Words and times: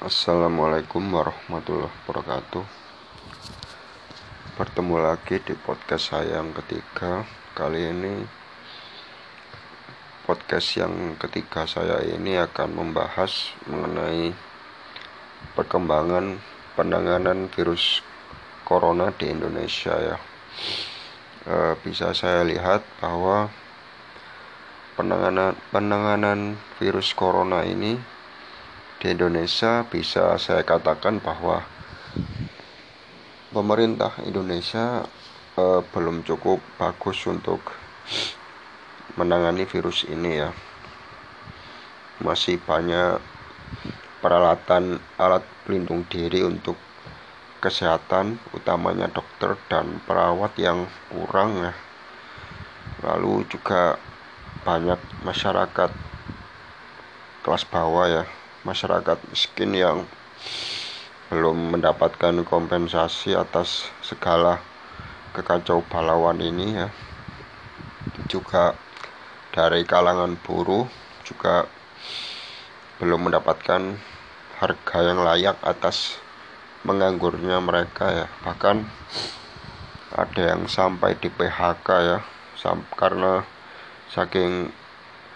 Assalamualaikum 0.00 1.12
warahmatullahi 1.12 1.92
wabarakatuh. 1.92 2.64
Bertemu 4.56 4.96
lagi 4.96 5.44
di 5.44 5.52
podcast 5.52 6.16
saya 6.16 6.40
yang 6.40 6.56
ketiga. 6.56 7.28
Kali 7.52 7.92
ini 7.92 8.24
Podcast 10.24 10.80
yang 10.80 11.20
ketiga 11.20 11.68
saya 11.68 12.00
ini 12.00 12.32
akan 12.40 12.80
membahas 12.80 13.52
mengenai 13.68 14.32
Perkembangan 15.52 16.40
penanganan 16.80 17.52
virus 17.52 18.00
corona 18.64 19.12
di 19.12 19.28
Indonesia 19.28 20.00
ya. 20.00 20.16
E, 21.44 21.76
Bisa 21.84 22.16
saya 22.16 22.40
lihat 22.48 22.88
bahwa 23.04 23.52
penanganan 24.96 25.60
penanganan 25.68 26.56
virus 26.80 27.12
corona 27.12 27.68
ini 27.68 28.00
di 29.00 29.16
Indonesia 29.16 29.88
bisa 29.88 30.36
saya 30.36 30.60
katakan 30.60 31.24
bahwa 31.24 31.64
pemerintah 33.48 34.12
Indonesia 34.28 35.08
eh, 35.56 35.80
belum 35.88 36.20
cukup 36.20 36.60
bagus 36.76 37.24
untuk 37.24 37.64
menangani 39.16 39.64
virus 39.64 40.04
ini 40.04 40.44
ya. 40.44 40.52
Masih 42.20 42.60
banyak 42.60 43.24
peralatan 44.20 45.00
alat 45.16 45.48
pelindung 45.64 46.04
diri 46.04 46.44
untuk 46.44 46.76
kesehatan 47.64 48.36
utamanya 48.52 49.08
dokter 49.08 49.56
dan 49.72 49.96
perawat 50.04 50.52
yang 50.60 50.84
kurang 51.08 51.56
ya. 51.56 51.72
Lalu 53.00 53.48
juga 53.48 53.96
banyak 54.68 55.00
masyarakat 55.24 55.88
kelas 57.40 57.64
bawah 57.64 58.04
ya 58.04 58.24
masyarakat 58.60 59.18
miskin 59.32 59.72
yang 59.72 60.04
belum 61.30 61.78
mendapatkan 61.78 62.42
kompensasi 62.42 63.38
atas 63.38 63.88
segala 64.02 64.60
kekacau 65.32 65.80
balauan 65.86 66.42
ini 66.42 66.74
ya. 66.74 66.88
Juga 68.26 68.74
dari 69.54 69.86
kalangan 69.86 70.34
buruh 70.42 70.90
juga 71.22 71.70
belum 72.98 73.30
mendapatkan 73.30 73.96
harga 74.60 74.98
yang 75.00 75.22
layak 75.24 75.56
atas 75.62 76.18
menganggurnya 76.84 77.62
mereka 77.62 78.12
ya. 78.12 78.26
Bahkan 78.44 78.76
ada 80.10 80.42
yang 80.42 80.66
sampai 80.66 81.14
di 81.16 81.30
PHK 81.30 81.88
ya 82.02 82.18
karena 82.98 83.46
saking 84.10 84.68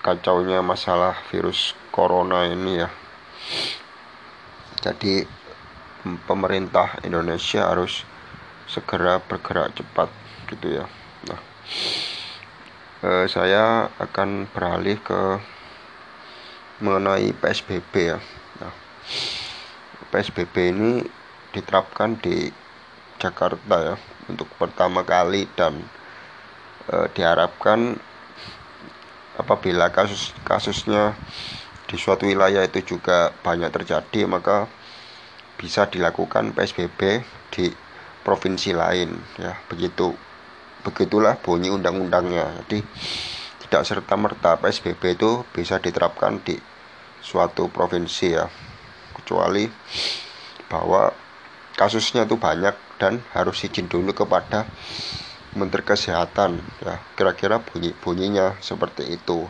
kacaunya 0.05 0.61
masalah 0.61 1.17
virus 1.33 1.73
corona 1.89 2.45
ini 2.45 2.85
ya 2.85 2.91
jadi 4.81 5.25
pemerintah 6.29 7.01
Indonesia 7.03 7.69
harus 7.69 8.05
segera 8.69 9.21
bergerak 9.25 9.73
cepat 9.77 10.09
gitu 10.53 10.81
ya. 10.81 10.85
Nah 11.29 11.41
eh, 13.05 13.25
saya 13.29 13.89
akan 13.97 14.49
beralih 14.53 15.01
ke 15.01 15.21
mengenai 16.85 17.33
PSBB 17.33 18.17
ya. 18.17 18.19
Nah 18.61 18.73
PSBB 20.13 20.55
ini 20.75 20.93
diterapkan 21.55 22.19
di 22.19 22.51
Jakarta 23.23 23.95
ya 23.95 23.97
untuk 24.27 24.51
pertama 24.59 25.07
kali 25.07 25.47
dan 25.55 25.79
e, 26.91 27.09
diharapkan 27.15 27.97
apabila 29.39 29.91
kasus 29.95 30.35
kasusnya 30.43 31.15
di 31.95 32.03
suatu 32.03 32.27
wilayah 32.27 32.67
itu 32.67 32.99
juga 32.99 33.31
banyak 33.31 33.71
terjadi 33.71 34.27
maka 34.27 34.67
bisa 35.55 35.87
dilakukan 35.87 36.51
PSBB 36.51 37.23
di 37.55 37.71
provinsi 38.27 38.75
lain 38.75 39.15
ya. 39.39 39.55
Begitu 39.71 40.11
begitulah 40.83 41.39
bunyi 41.39 41.71
undang-undangnya. 41.71 42.51
Jadi 42.67 42.83
tidak 43.63 43.87
serta 43.87 44.19
merta 44.19 44.59
PSBB 44.59 45.15
itu 45.15 45.47
bisa 45.55 45.79
diterapkan 45.79 46.43
di 46.43 46.59
suatu 47.23 47.71
provinsi 47.71 48.27
ya. 48.27 48.51
Kecuali 49.15 49.71
bahwa 50.67 51.15
kasusnya 51.79 52.27
itu 52.27 52.35
banyak 52.35 52.75
dan 52.99 53.23
harus 53.39 53.63
izin 53.63 53.87
dulu 53.87 54.11
kepada 54.11 54.67
Menteri 55.55 55.87
Kesehatan 55.87 56.59
ya. 56.83 56.99
Kira-kira 57.15 57.63
bunyi 57.63 57.95
bunyinya 57.95 58.59
seperti 58.59 59.15
itu. 59.15 59.47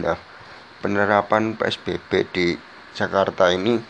Nah 0.00 0.37
penerapan 0.78 1.58
PSBB 1.58 2.10
di 2.30 2.46
Jakarta 2.94 3.50
ini 3.50 3.82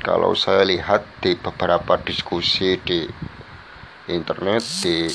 kalau 0.00 0.32
saya 0.36 0.64
lihat 0.64 1.04
di 1.20 1.36
beberapa 1.36 2.00
diskusi 2.00 2.76
di 2.80 3.04
internet 4.08 4.64
di 4.84 5.08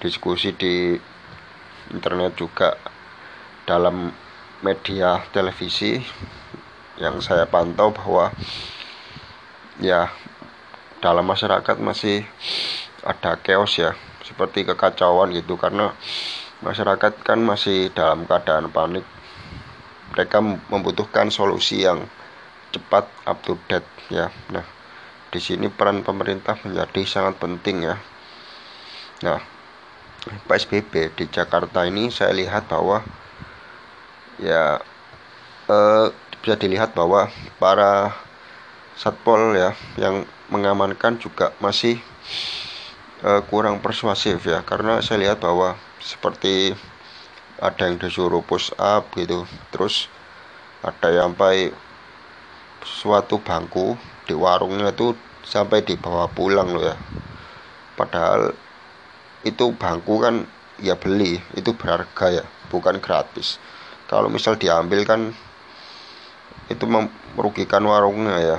diskusi 0.00 0.52
di 0.56 0.96
internet 1.92 2.32
juga 2.36 2.76
dalam 3.68 4.12
media 4.60 5.20
televisi 5.32 6.00
yang 7.00 7.20
saya 7.24 7.48
pantau 7.48 7.92
bahwa 7.92 8.32
ya 9.80 10.12
dalam 11.00 11.24
masyarakat 11.24 11.76
masih 11.80 12.28
ada 13.00 13.40
chaos 13.40 13.72
ya 13.80 13.96
seperti 14.20 14.68
kekacauan 14.68 15.32
gitu. 15.32 15.56
Karena 15.56 15.96
masyarakat 16.60 17.12
kan 17.24 17.40
masih 17.40 17.92
dalam 17.92 18.24
keadaan 18.24 18.72
panik. 18.72 19.04
Mereka 20.16 20.42
membutuhkan 20.72 21.30
solusi 21.30 21.86
yang 21.86 22.04
cepat 22.70 23.06
up 23.26 23.38
to 23.42 23.58
date 23.66 23.86
ya. 24.10 24.28
Nah 24.52 24.66
di 25.30 25.38
sini 25.38 25.70
peran 25.70 26.02
pemerintah 26.02 26.58
menjadi 26.62 27.02
sangat 27.06 27.38
penting 27.38 27.86
ya. 27.86 27.96
Nah 29.26 29.40
PSBB 30.48 31.16
di 31.16 31.24
Jakarta 31.30 31.86
ini 31.88 32.12
saya 32.12 32.34
lihat 32.34 32.68
bahwa 32.68 33.00
ya 34.42 34.82
eh, 35.70 36.06
bisa 36.40 36.56
dilihat 36.56 36.96
bahwa 36.96 37.28
para 37.60 38.16
satpol 38.96 39.56
ya 39.56 39.72
yang 39.96 40.24
mengamankan 40.50 41.16
juga 41.16 41.54
masih 41.62 42.02
uh, 43.24 43.40
kurang 43.48 43.80
persuasif 43.80 44.44
ya. 44.44 44.60
Karena 44.64 45.00
saya 45.00 45.24
lihat 45.24 45.38
bahwa 45.40 45.76
seperti 46.00 46.72
ada 47.60 47.86
yang 47.86 48.00
disuruh 48.00 48.40
push 48.40 48.72
up 48.80 49.12
gitu. 49.14 49.44
Terus 49.70 50.08
ada 50.80 51.12
yang 51.12 51.36
sampai 51.36 51.70
suatu 52.80 53.36
bangku 53.38 54.00
di 54.24 54.32
warungnya 54.32 54.90
itu 54.90 55.12
sampai 55.44 55.84
dibawa 55.84 56.26
pulang 56.32 56.72
loh 56.72 56.84
ya. 56.88 56.96
Padahal 57.94 58.56
itu 59.44 59.72
bangku 59.76 60.20
kan 60.20 60.48
ya 60.80 60.96
beli 60.96 61.40
itu 61.52 61.76
berharga 61.76 62.42
ya 62.42 62.44
bukan 62.72 62.96
gratis. 62.98 63.60
Kalau 64.08 64.32
misal 64.32 64.56
diambil 64.56 65.04
kan 65.04 65.36
itu 66.72 66.84
merugikan 67.36 67.84
warungnya 67.84 68.36
ya. 68.40 68.58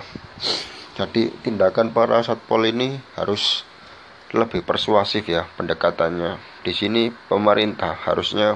Jadi 0.95 1.33
tindakan 1.41 1.95
para 1.95 2.21
satpol 2.21 2.67
ini 2.69 3.01
harus 3.17 3.65
lebih 4.31 4.63
persuasif 4.63 5.27
ya 5.27 5.43
pendekatannya. 5.59 6.39
Di 6.63 6.71
sini 6.71 7.11
pemerintah 7.11 7.95
harusnya 8.07 8.55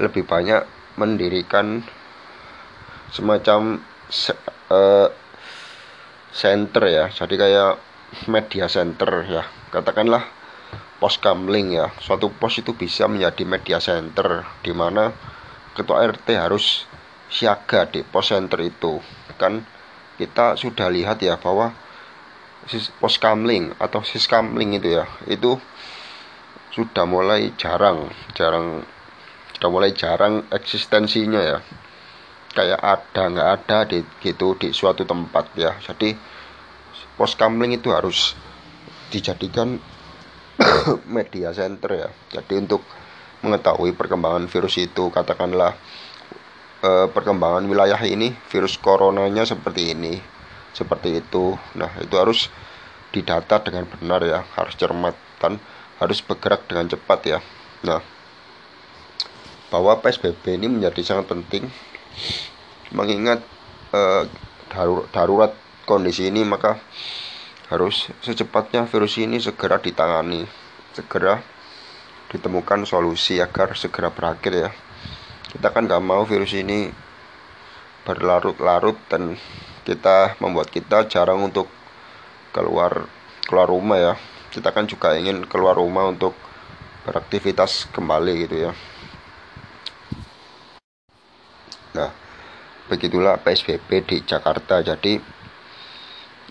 lebih 0.00 0.24
banyak 0.24 0.64
mendirikan 0.96 1.84
semacam 3.12 3.78
uh, 4.72 5.08
center 6.32 6.84
ya. 6.88 7.04
Jadi 7.12 7.34
kayak 7.36 7.72
media 8.26 8.66
center 8.66 9.28
ya. 9.28 9.44
Katakanlah 9.68 10.24
pos 10.98 11.20
kamling 11.20 11.76
ya. 11.76 11.92
Suatu 12.00 12.32
pos 12.32 12.56
itu 12.56 12.72
bisa 12.72 13.04
menjadi 13.04 13.44
media 13.44 13.78
center 13.78 14.48
di 14.64 14.72
mana 14.72 15.12
ketua 15.76 16.08
RT 16.08 16.28
harus 16.40 16.88
siaga 17.28 17.84
di 17.84 18.00
pos 18.00 18.32
center 18.32 18.64
itu. 18.64 18.98
Kan 19.36 19.66
kita 20.16 20.56
sudah 20.56 20.88
lihat 20.88 21.20
ya 21.20 21.36
bahwa 21.36 21.74
pos 23.00 23.16
kamling 23.20 23.76
atau 23.76 24.00
siskamling 24.00 24.76
itu 24.80 24.96
ya. 25.00 25.04
Itu 25.28 25.60
sudah 26.74 27.06
mulai 27.06 27.54
jarang 27.54 28.10
jarang 28.34 28.82
sudah 29.54 29.70
mulai 29.70 29.92
jarang 29.92 30.44
eksistensinya 30.50 31.40
ya. 31.40 31.58
Kayak 32.54 32.80
ada 32.80 33.22
nggak 33.30 33.48
ada 33.60 33.78
di 33.86 33.98
gitu 34.22 34.56
di 34.56 34.72
suatu 34.72 35.04
tempat 35.04 35.52
ya. 35.58 35.76
Jadi 35.80 36.16
pos 37.14 37.36
kamling 37.36 37.76
itu 37.78 37.92
harus 37.92 38.34
dijadikan 39.12 39.78
media 41.16 41.52
center 41.54 41.90
ya. 41.94 42.08
Jadi 42.32 42.58
untuk 42.58 42.82
mengetahui 43.44 43.92
perkembangan 43.92 44.48
virus 44.48 44.80
itu 44.80 45.12
katakanlah 45.12 45.76
eh, 46.80 47.06
perkembangan 47.12 47.68
wilayah 47.68 48.00
ini 48.08 48.32
virus 48.48 48.80
coronanya 48.80 49.44
seperti 49.44 49.92
ini 49.92 50.33
seperti 50.74 51.22
itu. 51.22 51.54
Nah 51.78 51.88
itu 52.02 52.14
harus 52.18 52.50
didata 53.14 53.62
dengan 53.62 53.86
benar 53.86 54.20
ya 54.26 54.42
harus 54.58 54.74
cermat 54.74 55.14
dan 55.38 55.62
harus 56.02 56.18
bergerak 56.20 56.66
dengan 56.66 56.90
cepat 56.90 57.20
ya. 57.24 57.38
Nah 57.86 58.02
bahwa 59.70 59.98
PSBB 60.02 60.58
ini 60.60 60.66
menjadi 60.70 61.14
sangat 61.14 61.30
penting 61.30 61.66
mengingat 62.94 63.42
eh, 63.94 64.26
darurat 65.14 65.54
kondisi 65.86 66.30
ini 66.30 66.42
maka 66.42 66.78
harus 67.70 68.10
secepatnya 68.22 68.86
virus 68.86 69.18
ini 69.18 69.40
segera 69.40 69.80
ditangani 69.80 70.46
segera 70.94 71.42
ditemukan 72.30 72.82
solusi 72.82 73.38
agar 73.38 73.78
segera 73.78 74.10
berakhir 74.10 74.52
ya. 74.54 74.70
Kita 75.54 75.70
kan 75.70 75.86
nggak 75.86 76.02
mau 76.02 76.26
virus 76.26 76.50
ini 76.54 76.90
berlarut-larut 78.02 78.98
dan 79.06 79.38
kita 79.84 80.40
membuat 80.40 80.72
kita 80.72 81.06
jarang 81.06 81.44
untuk 81.44 81.68
keluar 82.50 83.06
keluar 83.44 83.68
rumah 83.68 83.98
ya. 84.00 84.14
Kita 84.50 84.72
kan 84.72 84.88
juga 84.88 85.14
ingin 85.14 85.44
keluar 85.44 85.76
rumah 85.76 86.08
untuk 86.08 86.32
beraktivitas 87.04 87.86
kembali 87.92 88.32
gitu 88.48 88.56
ya. 88.66 88.72
Nah 91.94 92.10
begitulah 92.88 93.36
PSBB 93.44 93.88
di 94.08 94.16
Jakarta. 94.24 94.80
Jadi 94.80 95.20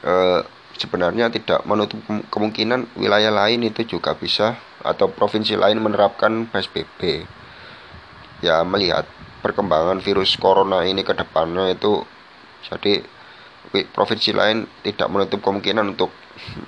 eh, 0.06 0.42
sebenarnya 0.78 1.30
tidak 1.30 1.66
menutup 1.66 2.02
kemungkinan 2.30 2.98
wilayah 2.98 3.34
lain 3.34 3.66
itu 3.66 3.86
juga 3.98 4.18
bisa 4.18 4.58
atau 4.82 5.10
provinsi 5.10 5.56
lain 5.56 5.80
menerapkan 5.80 6.50
PSBB 6.50 7.24
ya 8.44 8.66
melihat 8.68 9.08
perkembangan 9.40 10.04
virus 10.04 10.36
corona 10.36 10.84
ini 10.84 11.06
ke 11.08 11.16
depannya 11.16 11.72
itu 11.72 12.04
jadi 12.68 13.00
provinsi 13.82 14.38
lain 14.38 14.70
tidak 14.86 15.10
menutup 15.10 15.42
kemungkinan 15.42 15.98
untuk 15.98 16.14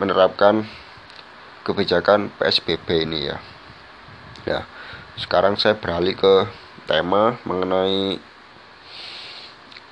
menerapkan 0.02 0.66
kebijakan 1.62 2.34
PSBB 2.42 3.06
ini 3.06 3.30
ya. 3.30 3.38
Ya, 4.46 4.60
sekarang 5.18 5.58
saya 5.58 5.78
beralih 5.78 6.18
ke 6.18 6.34
tema 6.90 7.38
mengenai 7.46 8.18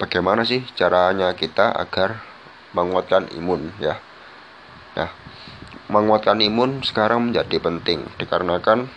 bagaimana 0.02 0.46
sih 0.46 0.66
caranya 0.74 1.34
kita 1.38 1.74
agar 1.74 2.22
menguatkan 2.74 3.30
imun 3.38 3.74
ya. 3.78 4.02
Nah, 4.98 5.10
menguatkan 5.90 6.42
imun 6.42 6.82
sekarang 6.86 7.30
menjadi 7.30 7.58
penting 7.62 8.06
dikarenakan 8.18 8.90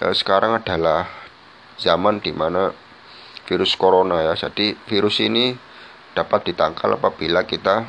eh, 0.00 0.14
sekarang 0.16 0.56
adalah 0.56 1.08
zaman 1.80 2.20
di 2.20 2.32
mana 2.32 2.72
virus 3.48 3.72
corona 3.76 4.20
ya. 4.20 4.36
Jadi 4.36 4.76
virus 4.88 5.24
ini 5.24 5.67
dapat 6.18 6.50
ditangkal 6.50 6.98
apabila 6.98 7.46
kita 7.46 7.86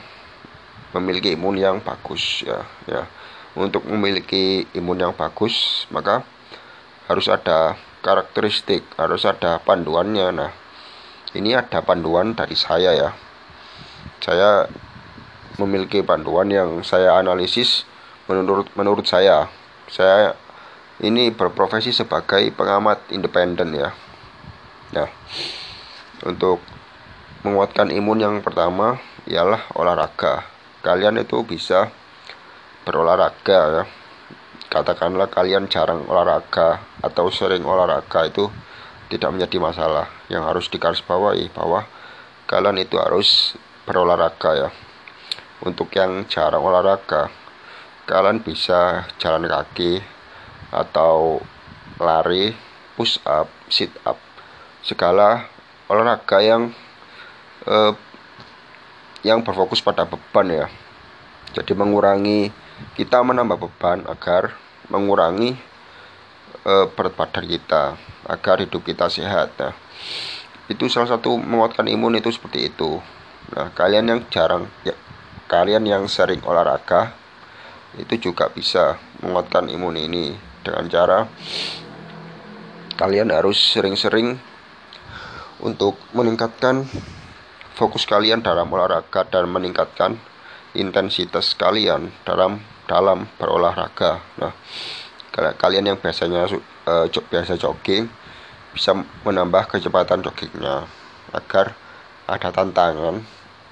memiliki 0.93 1.33
imun 1.33 1.57
yang 1.57 1.77
bagus 1.81 2.45
ya 2.45 2.61
ya. 2.85 3.09
Untuk 3.57 3.89
memiliki 3.89 4.69
imun 4.77 5.01
yang 5.09 5.13
bagus 5.17 5.89
maka 5.89 6.21
harus 7.09 7.25
ada 7.25 7.73
karakteristik 8.05 8.85
harus 9.01 9.25
ada 9.25 9.57
panduannya. 9.65 10.29
Nah 10.29 10.51
ini 11.33 11.57
ada 11.57 11.81
panduan 11.81 12.37
dari 12.37 12.53
saya 12.53 12.93
ya. 12.93 13.09
Saya 14.21 14.69
memiliki 15.57 16.05
panduan 16.05 16.53
yang 16.53 16.85
saya 16.85 17.17
analisis 17.17 17.89
menurut 18.29 18.69
menurut 18.77 19.09
saya. 19.09 19.49
Saya 19.89 20.37
ini 21.01 21.33
berprofesi 21.33 21.89
sebagai 21.89 22.53
pengamat 22.53 23.09
independen 23.09 23.73
ya. 23.73 23.89
Nah 24.93 25.09
untuk 26.29 26.61
menguatkan 27.39 27.88
imun 27.95 28.19
yang 28.19 28.36
pertama 28.44 29.00
ialah 29.24 29.71
olahraga. 29.80 30.44
Kalian 30.83 31.24
itu 31.24 31.39
bisa 31.47 31.88
berolahraga 32.83 33.59
ya. 33.80 33.83
Katakanlah 34.69 35.31
kalian 35.31 35.65
jarang 35.71 36.06
olahraga 36.06 36.83
atau 37.01 37.31
sering 37.33 37.65
olahraga 37.65 38.27
itu 38.27 38.51
tidak 39.09 39.30
menjadi 39.33 39.57
masalah. 39.57 40.07
Yang 40.27 40.44
harus 40.45 40.65
digarisbawahi 40.69 41.50
bahwa 41.56 41.88
kalian 42.45 42.77
itu 42.83 43.00
harus 43.00 43.56
berolahraga 43.88 44.68
ya. 44.68 44.69
Untuk 45.63 45.91
yang 45.95 46.27
jarang 46.27 46.63
olahraga, 46.63 47.31
kalian 48.07 48.44
bisa 48.44 49.09
jalan 49.19 49.47
kaki 49.47 50.00
atau 50.71 51.41
lari, 52.00 52.56
push 52.95 53.19
up, 53.27 53.50
sit 53.68 53.91
up, 54.07 54.15
segala 54.86 55.50
olahraga 55.89 56.39
yang 56.39 56.71
eh, 57.67 57.94
yang 59.23 59.44
berfokus 59.44 59.83
pada 59.83 60.07
beban 60.07 60.47
ya. 60.47 60.67
Jadi 61.56 61.73
mengurangi 61.73 62.53
kita 62.95 63.19
menambah 63.25 63.59
beban 63.59 64.06
agar 64.07 64.56
mengurangi 64.88 65.57
eh, 66.63 66.85
berat 66.94 67.13
badan 67.15 67.45
kita 67.50 68.00
agar 68.29 68.61
hidup 68.61 68.85
kita 68.85 69.09
sehat. 69.09 69.56
Nah, 69.57 69.73
itu 70.69 70.85
salah 70.85 71.09
satu 71.09 71.35
menguatkan 71.35 71.89
imun 71.89 72.21
itu 72.21 72.29
seperti 72.29 72.69
itu. 72.69 73.01
Nah, 73.57 73.73
kalian 73.73 74.05
yang 74.05 74.19
jarang 74.29 74.69
ya, 74.85 74.94
kalian 75.50 75.81
yang 75.89 76.05
sering 76.05 76.45
olahraga 76.45 77.17
itu 77.97 78.29
juga 78.29 78.53
bisa 78.53 79.01
menguatkan 79.25 79.65
imun 79.65 79.97
ini 79.97 80.38
dengan 80.62 80.85
cara 80.85 81.25
kalian 83.00 83.33
harus 83.33 83.57
sering-sering 83.57 84.38
untuk 85.63 85.97
meningkatkan 86.13 86.85
fokus 87.79 88.03
kalian 88.03 88.43
dalam 88.43 88.67
olahraga 88.67 89.23
dan 89.23 89.47
meningkatkan 89.47 90.19
intensitas 90.75 91.55
kalian 91.55 92.11
dalam 92.27 92.59
dalam 92.91 93.23
berolahraga. 93.39 94.19
Nah, 94.35 94.51
kalian 95.55 95.87
yang 95.87 95.97
biasanya 95.97 96.51
uh, 96.83 97.07
biasa 97.07 97.55
jogging 97.55 98.11
bisa 98.75 98.91
menambah 99.23 99.71
kecepatan 99.71 100.19
joggingnya 100.19 100.83
agar 101.31 101.71
ada 102.27 102.49
tantangan, 102.51 103.23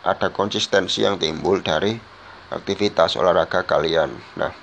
ada 0.08 0.28
konsistensi 0.32 1.04
yang 1.04 1.20
timbul 1.20 1.60
dari 1.60 2.00
aktivitas 2.48 3.20
olahraga 3.20 3.68
kalian. 3.68 4.16
Nah, 4.40 4.56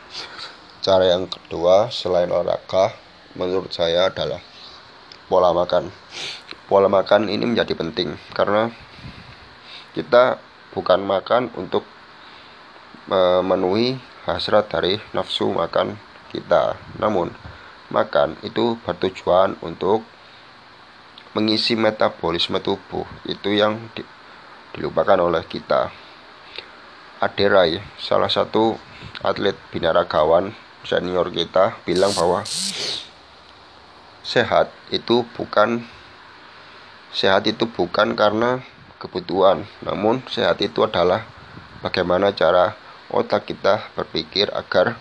cara 0.81 1.05
yang 1.13 1.29
kedua 1.29 1.93
selain 1.93 2.33
olahraga 2.33 2.97
menurut 3.37 3.69
saya 3.77 4.09
adalah 4.09 4.41
pola 5.29 5.53
makan. 5.53 5.93
Pola 6.65 6.89
makan 6.89 7.29
ini 7.29 7.45
menjadi 7.45 7.77
penting 7.77 8.17
karena 8.33 8.73
kita 9.95 10.43
bukan 10.75 11.01
makan 11.07 11.55
untuk 11.55 11.87
memenuhi 13.07 13.97
hasrat 14.27 14.67
dari 14.67 14.99
nafsu 15.15 15.55
makan 15.55 15.95
kita. 16.35 16.75
Namun, 16.99 17.31
makan 17.95 18.35
itu 18.43 18.75
bertujuan 18.83 19.55
untuk 19.63 20.03
mengisi 21.39 21.79
metabolisme 21.79 22.59
tubuh. 22.59 23.07
Itu 23.23 23.55
yang 23.55 23.79
di, 23.95 24.03
dilupakan 24.75 25.23
oleh 25.23 25.47
kita. 25.47 25.95
Aderai, 27.23 27.79
salah 27.97 28.29
satu 28.29 28.75
atlet 29.23 29.55
binaragawan 29.71 30.53
senior 30.85 31.33
kita 31.33 31.79
bilang 31.89 32.13
bahwa 32.13 32.45
sehat 34.25 34.69
itu 34.93 35.25
bukan 35.37 35.85
sehat 37.15 37.47
itu 37.49 37.65
bukan 37.71 38.13
karena 38.19 38.61
kebutuhan. 39.05 39.69
Namun, 39.85 40.25
sehat 40.33 40.65
itu 40.65 40.81
adalah 40.81 41.29
bagaimana 41.85 42.33
cara 42.33 42.73
otak 43.13 43.53
kita 43.53 43.93
berpikir 43.93 44.49
agar 44.57 44.97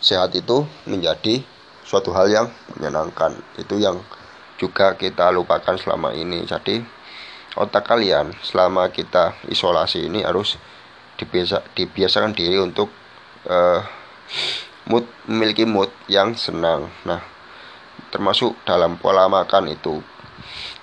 sehat 0.00 0.32
itu 0.32 0.64
menjadi 0.88 1.44
suatu 1.84 2.16
hal 2.16 2.32
yang 2.32 2.46
menyenangkan. 2.74 3.36
Itu 3.60 3.76
yang 3.76 4.00
juga 4.56 4.96
kita 4.96 5.28
lupakan 5.28 5.76
selama 5.76 6.16
ini. 6.16 6.48
Jadi, 6.48 6.80
otak 7.60 7.84
kalian 7.84 8.32
selama 8.40 8.88
kita 8.88 9.36
isolasi 9.52 10.08
ini 10.08 10.24
harus 10.24 10.56
dibiasa, 11.20 11.64
dibiasakan 11.76 12.32
diri 12.36 12.60
untuk 12.60 12.92
uh, 13.48 13.80
mood 14.88 15.04
memiliki 15.26 15.64
mood 15.64 15.88
yang 16.06 16.36
senang. 16.36 16.88
Nah, 17.08 17.20
termasuk 18.12 18.54
dalam 18.68 19.00
pola 19.00 19.26
makan 19.26 19.72
itu 19.72 20.00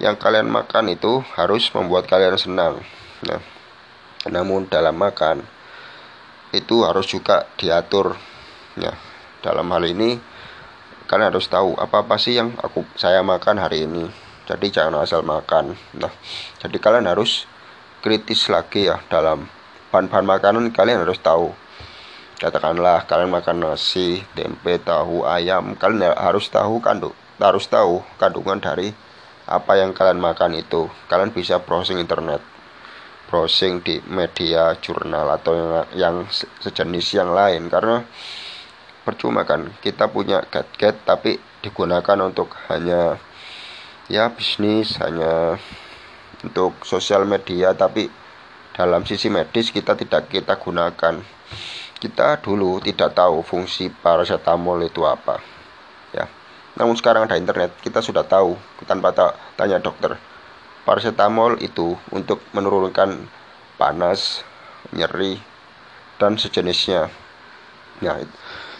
yang 0.03 0.19
kalian 0.19 0.51
makan 0.51 0.91
itu 0.91 1.23
harus 1.39 1.71
membuat 1.71 2.11
kalian 2.11 2.35
senang. 2.35 2.83
Nah, 3.23 3.39
namun 4.27 4.67
dalam 4.67 4.99
makan 4.99 5.47
itu 6.51 6.83
harus 6.83 7.07
juga 7.07 7.47
diatur. 7.55 8.19
Ya, 8.75 8.99
dalam 9.39 9.71
hal 9.71 9.87
ini 9.87 10.19
kalian 11.07 11.31
harus 11.31 11.47
tahu 11.47 11.79
apa 11.79 12.03
apa 12.03 12.19
sih 12.19 12.35
yang 12.35 12.51
aku 12.59 12.83
saya 12.99 13.23
makan 13.23 13.63
hari 13.63 13.87
ini. 13.87 14.11
Jadi 14.43 14.75
jangan 14.75 15.07
asal 15.07 15.23
makan. 15.23 15.79
Nah, 15.95 16.11
jadi 16.59 16.75
kalian 16.83 17.07
harus 17.07 17.47
kritis 18.03 18.51
lagi 18.51 18.91
ya 18.91 18.99
dalam 19.07 19.47
bahan-bahan 19.87 20.27
makanan 20.27 20.75
kalian 20.75 21.07
harus 21.07 21.23
tahu. 21.23 21.55
Katakanlah 22.43 23.07
kalian 23.07 23.31
makan 23.31 23.63
nasi, 23.63 24.19
tempe, 24.35 24.75
tahu, 24.83 25.23
ayam, 25.23 25.79
kalian 25.79 26.11
harus 26.11 26.51
tahu 26.51 26.83
kandung 26.83 27.15
harus 27.41 27.65
tahu 27.67 27.99
kandungan 28.21 28.61
dari 28.61 28.95
apa 29.43 29.75
yang 29.75 29.91
kalian 29.91 30.23
makan 30.23 30.55
itu? 30.55 30.87
Kalian 31.11 31.35
bisa 31.35 31.59
browsing 31.59 31.99
internet 31.99 32.39
browsing 33.33 33.81
di 33.81 33.97
media 34.05 34.77
jurnal 34.77 35.25
atau 35.33 35.57
yang, 35.57 35.71
yang 35.97 36.15
sejenis 36.61 37.17
yang 37.17 37.33
lain. 37.33 37.65
Karena 37.65 38.05
percuma 39.01 39.41
kan 39.43 39.73
kita 39.81 40.05
punya 40.13 40.45
gadget 40.47 41.01
tapi 41.01 41.41
digunakan 41.65 42.19
untuk 42.21 42.53
hanya 42.69 43.17
ya 44.05 44.29
bisnis 44.29 45.01
hanya 45.01 45.57
untuk 46.45 46.77
sosial 46.85 47.25
media. 47.25 47.73
Tapi 47.73 48.05
dalam 48.77 49.01
sisi 49.03 49.33
medis 49.33 49.73
kita 49.73 49.97
tidak 49.97 50.29
kita 50.29 50.55
gunakan. 50.61 51.17
Kita 51.97 52.35
dulu 52.37 52.83
tidak 52.83 53.15
tahu 53.15 53.41
fungsi 53.41 53.87
paracetamol 53.87 54.83
itu 54.83 55.07
apa 55.07 55.52
namun 56.73 56.97
sekarang 56.97 57.29
ada 57.29 57.37
internet 57.37 57.69
kita 57.85 58.01
sudah 58.01 58.25
tahu 58.25 58.57
tanpa 58.89 59.13
tanya 59.53 59.77
dokter. 59.77 60.17
Paracetamol 60.83 61.61
itu 61.63 61.95
untuk 62.11 62.43
menurunkan 62.51 63.29
panas 63.79 64.43
nyeri 64.91 65.39
dan 66.19 66.35
sejenisnya. 66.35 67.07
Ya 68.01 68.19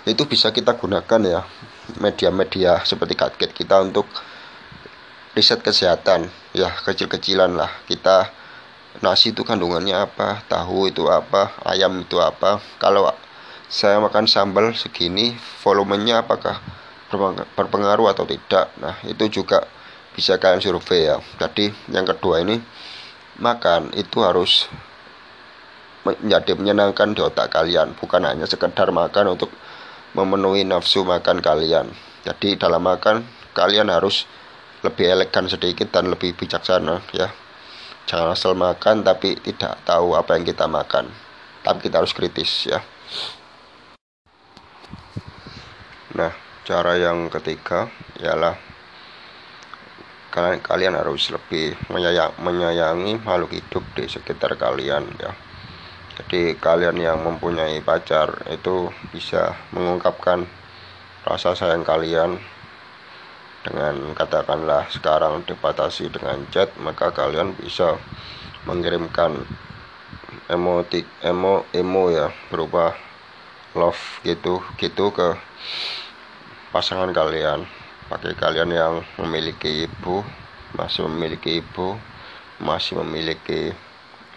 itu 0.04 0.24
bisa 0.28 0.52
kita 0.52 0.76
gunakan 0.76 1.22
ya 1.24 1.42
media-media 2.02 2.84
seperti 2.84 3.16
gadget 3.16 3.56
kita 3.56 3.80
untuk 3.80 4.10
riset 5.38 5.64
kesehatan. 5.64 6.28
Ya 6.52 6.74
kecil-kecilan 6.84 7.56
lah. 7.56 7.72
Kita 7.88 8.34
nasi 9.00 9.32
itu 9.32 9.46
kandungannya 9.46 9.96
apa 9.96 10.44
tahu 10.50 10.90
itu 10.92 11.08
apa 11.08 11.56
ayam 11.64 12.04
itu 12.04 12.20
apa. 12.20 12.60
Kalau 12.82 13.08
saya 13.72 14.02
makan 14.02 14.28
sambal 14.28 14.76
segini 14.76 15.40
volumenya 15.64 16.26
apakah 16.26 16.60
berpengaruh 17.58 18.12
atau 18.14 18.26
tidak. 18.26 18.74
Nah 18.82 18.98
itu 19.06 19.30
juga 19.30 19.66
bisa 20.14 20.38
kalian 20.38 20.62
survei 20.62 21.10
ya. 21.10 21.18
Jadi 21.42 21.74
yang 21.90 22.06
kedua 22.06 22.46
ini 22.46 22.62
makan 23.42 23.94
itu 23.98 24.22
harus 24.22 24.70
menjadi 26.06 26.54
menyenangkan 26.54 27.18
di 27.18 27.22
otak 27.24 27.50
kalian. 27.50 27.98
Bukan 27.98 28.22
hanya 28.28 28.46
sekedar 28.46 28.94
makan 28.94 29.34
untuk 29.40 29.50
memenuhi 30.14 30.68
nafsu 30.68 31.02
makan 31.02 31.42
kalian. 31.42 31.90
Jadi 32.24 32.56
dalam 32.56 32.86
makan 32.86 33.26
kalian 33.58 33.90
harus 33.90 34.30
lebih 34.84 35.08
elegan 35.10 35.48
sedikit 35.48 35.90
dan 35.90 36.12
lebih 36.12 36.36
bijaksana 36.36 37.02
ya. 37.16 37.32
Jangan 38.04 38.36
asal 38.36 38.54
makan 38.54 39.02
tapi 39.02 39.40
tidak 39.40 39.80
tahu 39.88 40.14
apa 40.14 40.36
yang 40.36 40.44
kita 40.44 40.68
makan. 40.68 41.08
Tapi 41.64 41.80
kita 41.88 42.04
harus 42.04 42.12
kritis 42.12 42.68
ya. 42.68 42.84
Nah 46.14 46.53
cara 46.64 46.96
yang 46.96 47.28
ketiga 47.28 47.92
ialah 48.24 48.56
kalian 50.64 50.98
harus 50.98 51.30
lebih 51.30 51.78
menyayang, 51.94 52.34
menyayangi 52.42 53.22
makhluk 53.22 53.54
hidup 53.54 53.84
di 53.94 54.10
sekitar 54.10 54.58
kalian 54.58 55.06
ya. 55.22 55.32
Jadi 56.14 56.58
kalian 56.58 56.98
yang 56.98 57.22
mempunyai 57.22 57.84
pacar 57.84 58.48
itu 58.50 58.90
bisa 59.14 59.54
mengungkapkan 59.74 60.46
rasa 61.26 61.54
sayang 61.54 61.86
kalian 61.86 62.38
dengan 63.64 64.12
katakanlah 64.12 64.92
sekarang 64.92 65.42
dibatasi 65.48 66.12
dengan 66.12 66.44
chat 66.52 66.68
maka 66.84 67.16
kalian 67.16 67.56
bisa 67.56 67.96
mengirimkan 68.68 69.48
emotik 70.52 71.08
emo 71.24 71.64
emo 71.72 72.12
ya 72.12 72.28
berupa 72.52 72.92
love 73.74 74.20
gitu 74.28 74.60
gitu 74.76 75.16
ke 75.16 75.40
pasangan 76.74 77.14
kalian 77.14 77.70
bagi 78.10 78.34
kalian 78.34 78.72
yang 78.74 78.94
memiliki 79.22 79.86
ibu 79.86 80.26
masih 80.74 81.06
memiliki 81.06 81.62
ibu 81.62 81.94
masih 82.58 82.98
memiliki 83.06 83.70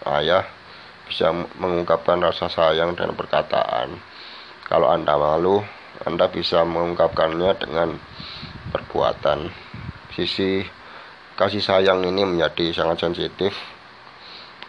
ayah 0.05 0.45
bisa 1.09 1.33
mengungkapkan 1.57 2.21
rasa 2.21 2.45
sayang 2.47 2.93
dan 2.93 3.17
perkataan 3.17 3.97
kalau 4.69 4.93
anda 4.93 5.17
malu 5.17 5.65
anda 6.05 6.29
bisa 6.29 6.61
mengungkapkannya 6.61 7.57
dengan 7.57 7.97
perbuatan. 8.69 9.49
Sisi 10.13 10.61
kasih 11.33 11.63
sayang 11.63 12.05
ini 12.05 12.21
menjadi 12.21 12.69
sangat 12.69 13.01
sensitif 13.01 13.57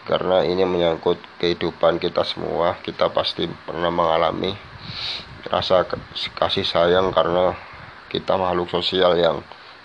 karena 0.08 0.40
ini 0.48 0.64
menyangkut 0.64 1.20
kehidupan 1.36 2.00
kita 2.00 2.24
semua. 2.24 2.80
Kita 2.80 3.12
pasti 3.12 3.44
pernah 3.44 3.92
mengalami 3.92 4.56
rasa 5.46 5.86
kasih 6.34 6.66
sayang 6.66 7.14
karena 7.14 7.54
kita 8.10 8.34
makhluk 8.34 8.72
sosial 8.72 9.14
yang 9.14 9.38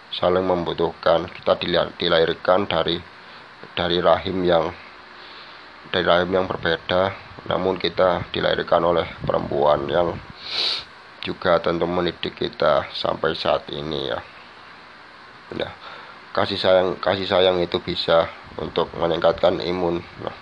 saling 0.09 0.45
membutuhkan. 0.45 1.29
Kita 1.29 1.57
dilahirkan 1.97 2.65
dari 2.65 2.97
dari 3.77 3.97
rahim 4.01 4.41
yang 4.41 4.73
dari 5.93 6.05
rahim 6.05 6.31
yang 6.33 6.45
berbeda, 6.49 7.13
namun 7.45 7.77
kita 7.77 8.25
dilahirkan 8.33 8.81
oleh 8.81 9.05
perempuan 9.21 9.85
yang 9.85 10.17
juga 11.23 11.61
tentu 11.61 11.87
mendidik 11.87 12.35
kita 12.35 12.89
sampai 12.91 13.31
saat 13.37 13.69
ini 13.71 14.11
ya. 14.11 14.19
Nah, 15.53 15.71
kasih 16.35 16.57
sayang 16.57 16.89
kasih 16.99 17.29
sayang 17.29 17.61
itu 17.61 17.79
bisa 17.79 18.27
untuk 18.59 18.91
meningkatkan 18.97 19.61
imun. 19.63 20.03
Nah, 20.23 20.35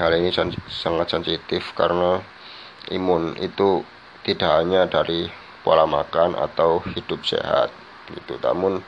hal 0.00 0.12
ini 0.18 0.34
sangat 0.68 1.08
sensitif 1.08 1.72
karena 1.72 2.20
imun 2.90 3.38
itu 3.38 3.86
tidak 4.26 4.50
hanya 4.62 4.90
dari 4.90 5.30
pola 5.62 5.86
makan 5.86 6.34
atau 6.34 6.82
hidup 6.96 7.22
sehat 7.22 7.70
gitu. 8.10 8.40
Namun 8.42 8.82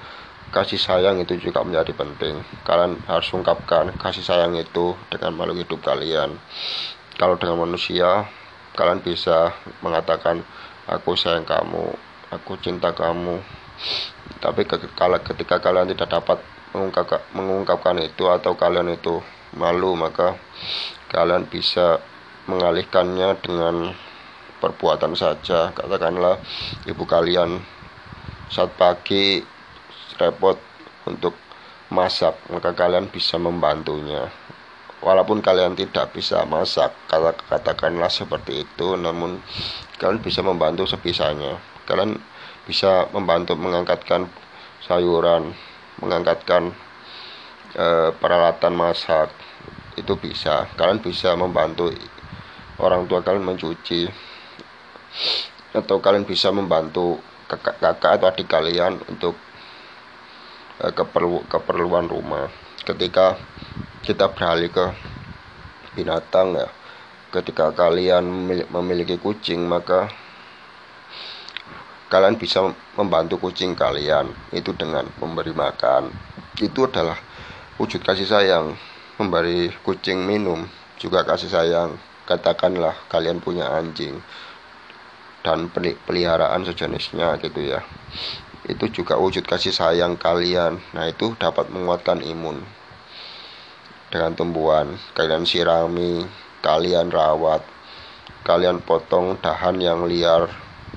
kasih 0.51 0.79
sayang 0.79 1.23
itu 1.23 1.39
juga 1.39 1.63
menjadi 1.63 1.95
penting. 1.95 2.43
Kalian 2.67 2.99
harus 3.07 3.31
ungkapkan 3.31 3.95
kasih 3.99 4.27
sayang 4.27 4.59
itu 4.59 4.99
dengan 5.13 5.39
makhluk 5.39 5.63
hidup 5.63 5.81
kalian. 5.83 6.35
Kalau 7.15 7.39
dengan 7.39 7.63
manusia, 7.63 8.27
kalian 8.75 8.99
bisa 9.03 9.55
mengatakan 9.87 10.43
aku 10.91 11.15
sayang 11.15 11.47
kamu 11.47 11.95
aku 12.35 12.59
cinta 12.59 12.91
kamu 12.91 13.39
tapi 14.43 14.67
ketika 14.69 15.57
kalian 15.63 15.89
tidak 15.95 16.11
dapat 16.11 16.39
mengungkap, 16.75 17.23
mengungkapkan 17.33 17.97
itu 18.03 18.29
atau 18.29 18.59
kalian 18.59 18.93
itu 18.93 19.23
malu 19.55 19.95
maka 19.95 20.37
kalian 21.09 21.47
bisa 21.47 22.03
mengalihkannya 22.49 23.39
dengan 23.41 23.95
perbuatan 24.61 25.13
saja. 25.13 25.73
Katakanlah 25.77 26.41
ibu 26.89 27.05
kalian 27.05 27.61
saat 28.49 28.73
pagi 28.77 29.45
repot 30.17 30.57
untuk 31.05 31.37
masak 31.93 32.37
maka 32.49 32.73
kalian 32.73 33.09
bisa 33.13 33.37
membantunya. 33.37 34.29
Walaupun 35.05 35.45
kalian 35.45 35.77
tidak 35.77 36.17
bisa 36.17 36.49
masak 36.49 36.97
kata 37.13 37.37
katakanlah 37.45 38.09
seperti 38.09 38.65
itu 38.65 38.97
namun 38.97 39.37
kalian 40.01 40.25
bisa 40.25 40.41
membantu 40.41 40.89
sebisanya. 40.89 41.61
Kalian 41.85 42.17
bisa 42.65 43.13
membantu 43.13 43.53
mengangkatkan 43.61 44.25
sayuran 44.81 45.53
mengangkatkan 46.01 46.73
e, 47.77 47.87
peralatan 48.17 48.73
masak 48.73 49.29
itu 49.95 50.17
bisa. 50.17 50.67
Kalian 50.75 51.05
bisa 51.05 51.37
membantu 51.37 51.93
orang 52.79 53.07
tua 53.07 53.23
kalian 53.23 53.45
mencuci. 53.45 54.09
Atau 55.75 55.99
kalian 55.99 56.27
bisa 56.27 56.55
membantu 56.55 57.19
kakak, 57.51 57.79
kakak 57.83 58.13
atau 58.19 58.27
adik 58.31 58.47
kalian 58.47 58.99
untuk 59.11 59.35
e, 60.79 60.87
keperlu, 60.91 61.47
keperluan 61.51 62.07
rumah. 62.07 62.47
Ketika 62.83 63.39
kita 64.03 64.31
beralih 64.31 64.71
ke 64.71 64.87
binatang 65.95 66.59
ya 66.59 66.69
ketika 67.35 67.75
kalian 67.75 68.23
memiliki 68.71 69.19
kucing 69.19 69.67
maka 69.67 70.07
kalian 72.07 72.39
bisa 72.39 72.63
membantu 72.95 73.43
kucing 73.43 73.75
kalian 73.75 74.31
itu 74.55 74.71
dengan 74.71 75.11
memberi 75.19 75.51
makan. 75.51 76.15
Itu 76.63 76.87
adalah 76.87 77.19
wujud 77.75 78.07
kasih 78.07 78.31
sayang. 78.31 78.79
Memberi 79.19 79.71
kucing 79.83 80.23
minum 80.23 80.67
juga 80.99 81.27
kasih 81.27 81.51
sayang 81.51 81.99
katakanlah 82.25 82.97
kalian 83.13 83.41
punya 83.41 83.69
anjing 83.69 84.21
dan 85.45 85.69
peliharaan 86.09 86.65
sejenisnya 86.65 87.37
gitu 87.41 87.61
ya. 87.61 87.85
Itu 88.65 88.89
juga 88.89 89.21
wujud 89.21 89.45
kasih 89.45 89.77
sayang 89.77 90.17
kalian. 90.17 90.81
Nah 90.97 91.05
itu 91.05 91.37
dapat 91.37 91.69
menguatkan 91.69 92.25
imun 92.25 92.65
dengan 94.09 94.33
tumbuhan. 94.33 94.97
Kalian 95.13 95.45
sirami 95.45 96.25
kalian 96.65 97.13
rawat 97.13 97.61
kalian 98.45 98.81
potong 98.85 99.41
dahan 99.41 99.81
yang 99.81 100.05
liar 100.05 100.49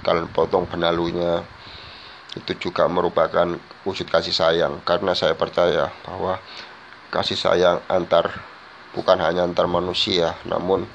kalian 0.08 0.32
potong 0.32 0.64
benalunya. 0.64 1.44
Itu 2.40 2.56
juga 2.56 2.88
merupakan 2.88 3.60
wujud 3.84 4.08
kasih 4.08 4.32
sayang. 4.32 4.80
Karena 4.88 5.12
saya 5.12 5.36
percaya 5.36 5.92
bahwa 6.08 6.40
kasih 7.12 7.36
sayang 7.36 7.84
antar 7.92 8.32
bukan 8.96 9.20
hanya 9.20 9.44
antar 9.44 9.68
manusia 9.68 10.36
namun 10.48 10.88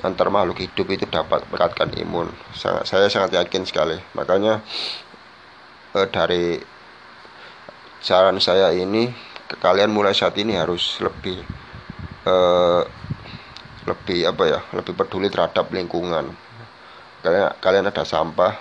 antar 0.00 0.32
makhluk 0.32 0.64
hidup 0.64 0.86
itu 0.90 1.04
dapat 1.06 1.44
meningkatkan 1.48 1.92
imun. 2.00 2.28
Sangat 2.56 2.88
saya 2.88 3.06
sangat 3.12 3.36
yakin 3.36 3.68
sekali. 3.68 4.00
Makanya 4.16 4.64
eh, 5.96 6.08
dari 6.08 6.58
saran 8.00 8.40
saya 8.40 8.72
ini 8.72 9.12
kalian 9.60 9.92
mulai 9.92 10.16
saat 10.16 10.38
ini 10.40 10.56
harus 10.56 11.02
lebih 11.02 11.42
uh, 12.24 12.86
lebih 13.84 14.30
apa 14.30 14.44
ya 14.46 14.60
lebih 14.72 14.94
peduli 14.96 15.28
terhadap 15.28 15.68
lingkungan. 15.74 16.32
Kalian 17.20 17.52
kalian 17.60 17.90
ada 17.90 18.06
sampah 18.06 18.56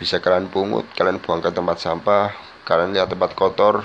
bisa 0.00 0.18
kalian 0.18 0.48
pungut 0.48 0.88
kalian 0.96 1.20
buang 1.20 1.44
ke 1.44 1.52
tempat 1.52 1.76
sampah 1.76 2.32
kalian 2.64 2.96
lihat 2.96 3.12
tempat 3.12 3.36
kotor 3.36 3.84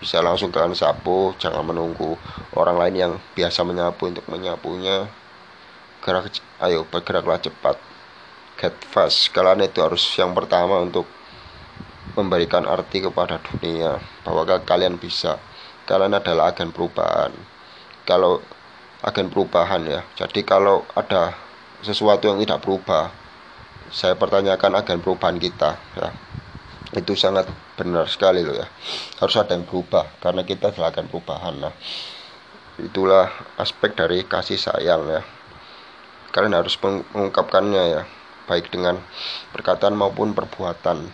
bisa 0.00 0.24
langsung 0.24 0.48
kalian 0.48 0.72
sapu 0.72 1.36
jangan 1.36 1.60
menunggu 1.60 2.16
orang 2.56 2.80
lain 2.80 2.94
yang 2.96 3.12
biasa 3.36 3.62
menyapu 3.62 4.08
untuk 4.08 4.24
menyapunya. 4.32 5.06
Gerak 6.00 6.32
ayo 6.64 6.88
bergeraklah 6.88 7.36
cepat. 7.36 7.76
Get 8.56 8.72
fast. 8.88 9.28
Kalian 9.36 9.68
itu 9.68 9.84
harus 9.84 10.00
yang 10.16 10.32
pertama 10.32 10.80
untuk 10.80 11.04
memberikan 12.16 12.64
arti 12.64 13.04
kepada 13.04 13.36
dunia 13.36 14.00
bahwa 14.24 14.48
kalian 14.64 14.96
bisa. 14.96 15.36
Kalian 15.84 16.16
adalah 16.16 16.56
agen 16.56 16.72
perubahan. 16.72 17.36
Kalau 18.08 18.40
agen 19.04 19.28
perubahan 19.28 19.84
ya. 19.84 20.00
Jadi 20.16 20.40
kalau 20.40 20.88
ada 20.96 21.36
sesuatu 21.84 22.28
yang 22.28 22.40
tidak 22.40 22.64
berubah 22.64 23.12
saya 23.92 24.14
pertanyakan 24.16 24.80
agen 24.80 25.04
perubahan 25.04 25.36
kita 25.36 25.76
ya. 26.00 26.08
Itu 26.96 27.12
sangat 27.12 27.48
benar 27.80 28.04
sekali 28.12 28.44
loh 28.44 28.52
ya. 28.52 28.68
Harus 29.16 29.40
ada 29.40 29.56
yang 29.56 29.64
berubah 29.64 30.04
karena 30.20 30.44
kita 30.44 30.68
agen 30.76 31.08
perubahan 31.08 31.56
nah. 31.56 31.72
Itulah 32.76 33.32
aspek 33.56 33.96
dari 33.96 34.28
kasih 34.28 34.60
sayang 34.60 35.08
ya. 35.08 35.24
Kalian 36.28 36.52
harus 36.52 36.76
mengungkapkannya 36.76 37.82
ya 37.88 38.02
baik 38.44 38.68
dengan 38.68 39.00
perkataan 39.56 39.96
maupun 39.96 40.36
perbuatan. 40.36 41.08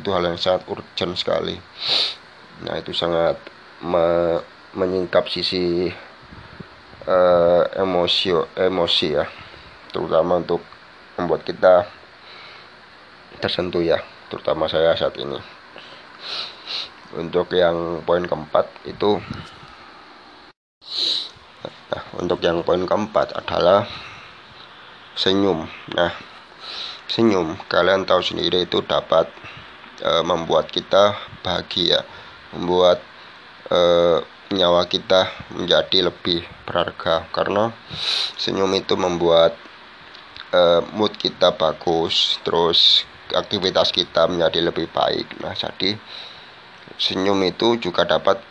Itu 0.00 0.08
hal 0.16 0.24
yang 0.24 0.40
sangat 0.40 0.64
urgent 0.72 1.20
sekali. 1.20 1.60
Nah 2.64 2.80
itu 2.80 2.96
sangat 2.96 3.36
me 3.84 4.40
menyingkap 4.74 5.28
sisi 5.30 5.92
uh, 7.06 7.62
emosi 7.76 8.32
emosi 8.56 9.06
ya. 9.12 9.28
Terutama 9.92 10.40
untuk 10.40 10.64
membuat 11.20 11.44
kita 11.46 11.86
tersentuh 13.38 13.84
ya 13.84 14.00
terutama 14.32 14.66
saya 14.66 14.96
saat 14.98 15.14
ini 15.20 15.53
untuk 17.14 17.52
yang 17.54 18.02
poin 18.02 18.26
keempat 18.26 18.66
itu 18.88 19.22
nah, 21.94 22.04
untuk 22.18 22.42
yang 22.42 22.66
poin 22.66 22.82
keempat 22.82 23.38
adalah 23.38 23.86
senyum. 25.14 25.64
Nah 25.94 26.12
senyum 27.06 27.54
kalian 27.70 28.02
tahu 28.02 28.20
sendiri 28.20 28.66
itu 28.66 28.82
dapat 28.82 29.30
e, 30.02 30.10
membuat 30.26 30.66
kita 30.72 31.14
bahagia 31.46 32.02
membuat 32.50 32.98
e, 33.70 33.78
nyawa 34.54 34.86
kita 34.90 35.30
menjadi 35.54 36.10
lebih 36.10 36.42
berharga. 36.66 37.30
Karena 37.30 37.70
senyum 38.38 38.70
itu 38.74 38.98
membuat 38.98 39.54
e, 40.50 40.82
mood 40.94 41.14
kita 41.14 41.54
bagus 41.54 42.42
terus 42.42 43.06
aktivitas 43.32 43.94
kita 43.94 44.28
menjadi 44.28 44.68
lebih 44.68 44.90
baik. 44.92 45.40
Nah 45.40 45.56
jadi 45.56 45.96
senyum 47.00 47.40
itu 47.48 47.80
juga 47.80 48.04
dapat 48.04 48.42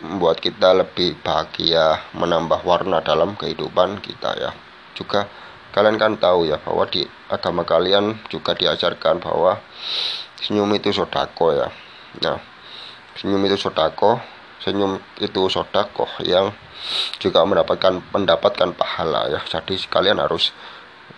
membuat 0.00 0.40
kita 0.40 0.72
lebih 0.72 1.20
bahagia 1.20 2.00
menambah 2.16 2.64
warna 2.64 3.04
dalam 3.04 3.36
kehidupan 3.36 4.00
kita 4.00 4.32
ya. 4.40 4.50
Juga 4.96 5.28
kalian 5.76 6.00
kan 6.00 6.16
tahu 6.16 6.48
ya 6.48 6.56
bahwa 6.56 6.88
di 6.88 7.04
agama 7.28 7.62
kalian 7.68 8.16
juga 8.32 8.56
diajarkan 8.56 9.20
bahwa 9.20 9.60
senyum 10.40 10.72
itu 10.72 10.90
sodako 10.90 11.52
ya. 11.52 11.68
Nah 12.24 12.40
senyum 13.20 13.44
itu 13.44 13.60
sodako 13.60 14.18
senyum 14.60 15.00
itu 15.20 15.48
sodako 15.52 16.08
yang 16.24 16.52
juga 17.20 17.44
mendapatkan 17.44 18.00
mendapatkan 18.12 18.72
pahala 18.72 19.28
ya. 19.28 19.40
Jadi 19.44 19.76
kalian 19.88 20.20
harus 20.20 20.56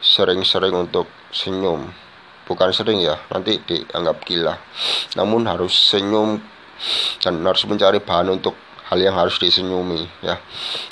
sering-sering 0.02 0.74
untuk 0.74 1.06
senyum 1.30 1.86
bukan 2.52 2.68
sering 2.68 3.00
ya 3.00 3.16
nanti 3.32 3.56
dianggap 3.64 4.20
gila. 4.28 4.60
Namun 5.16 5.48
harus 5.48 5.72
senyum 5.72 6.36
dan 7.24 7.40
harus 7.40 7.64
mencari 7.64 8.04
bahan 8.04 8.28
untuk 8.28 8.52
hal 8.92 9.00
yang 9.00 9.16
harus 9.16 9.40
disenyumi 9.40 10.04
ya. 10.20 10.36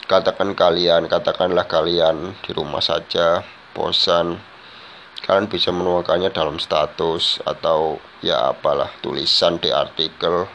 Katakan 0.09 0.57
kalian 0.57 1.05
katakanlah 1.05 1.69
kalian 1.69 2.33
di 2.41 2.57
rumah 2.57 2.81
saja 2.81 3.45
bosan. 3.77 4.41
Kalian 5.21 5.53
bisa 5.53 5.69
menuangkannya 5.69 6.33
dalam 6.33 6.57
status 6.57 7.45
atau 7.45 8.01
ya 8.25 8.57
apalah 8.57 8.89
tulisan 9.05 9.61
di 9.61 9.69
artikel. 9.69 10.49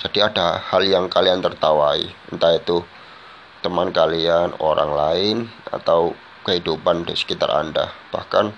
Jadi 0.00 0.24
ada 0.24 0.56
hal 0.72 0.80
yang 0.88 1.12
kalian 1.12 1.44
tertawai 1.44 2.00
entah 2.32 2.56
itu 2.56 2.80
teman 3.60 3.92
kalian 3.92 4.56
orang 4.64 4.90
lain 4.96 5.36
atau 5.68 6.16
kehidupan 6.48 7.04
di 7.04 7.12
sekitar 7.12 7.52
anda. 7.52 7.92
Bahkan 8.08 8.48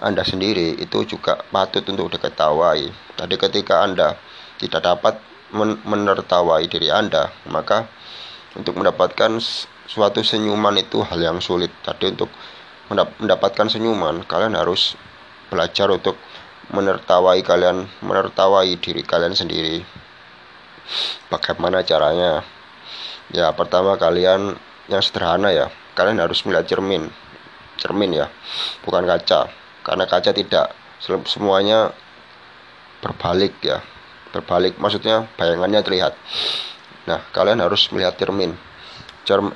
anda 0.00 0.24
sendiri 0.24 0.80
itu 0.80 1.04
juga 1.04 1.40
patut 1.52 1.84
untuk 1.88 2.12
diketawai 2.16 2.88
jadi 3.20 3.34
ketika 3.36 3.84
anda 3.84 4.16
tidak 4.60 4.84
dapat 4.84 5.14
men 5.50 5.82
menertawai 5.82 6.62
diri 6.70 6.92
Anda, 6.92 7.30
maka 7.50 7.90
untuk 8.54 8.78
mendapatkan 8.78 9.38
suatu 9.86 10.22
senyuman 10.22 10.78
itu 10.78 11.02
hal 11.02 11.18
yang 11.18 11.38
sulit. 11.42 11.72
Jadi 11.82 12.14
untuk 12.14 12.30
mendapatkan 12.90 13.66
senyuman, 13.70 14.26
kalian 14.26 14.54
harus 14.54 14.94
belajar 15.50 15.90
untuk 15.90 16.18
menertawai 16.70 17.38
kalian, 17.42 17.90
menertawai 18.02 18.66
diri 18.78 19.02
kalian 19.02 19.34
sendiri. 19.34 19.82
Bagaimana 21.30 21.82
caranya? 21.86 22.42
Ya, 23.30 23.50
pertama 23.54 23.94
kalian 23.94 24.58
yang 24.90 25.02
sederhana 25.02 25.54
ya, 25.54 25.70
kalian 25.94 26.18
harus 26.18 26.42
melihat 26.46 26.66
cermin. 26.66 27.10
Cermin 27.78 28.10
ya, 28.10 28.26
bukan 28.82 29.06
kaca. 29.06 29.50
Karena 29.80 30.04
kaca 30.04 30.30
tidak 30.32 30.72
semuanya 31.26 31.92
berbalik 33.00 33.56
ya. 33.64 33.80
Berbalik 34.30 34.76
maksudnya 34.78 35.26
bayangannya 35.34 35.80
terlihat. 35.82 36.14
Nah 37.08 37.24
kalian 37.32 37.58
harus 37.64 37.88
melihat 37.90 38.14
cermin. 38.20 38.54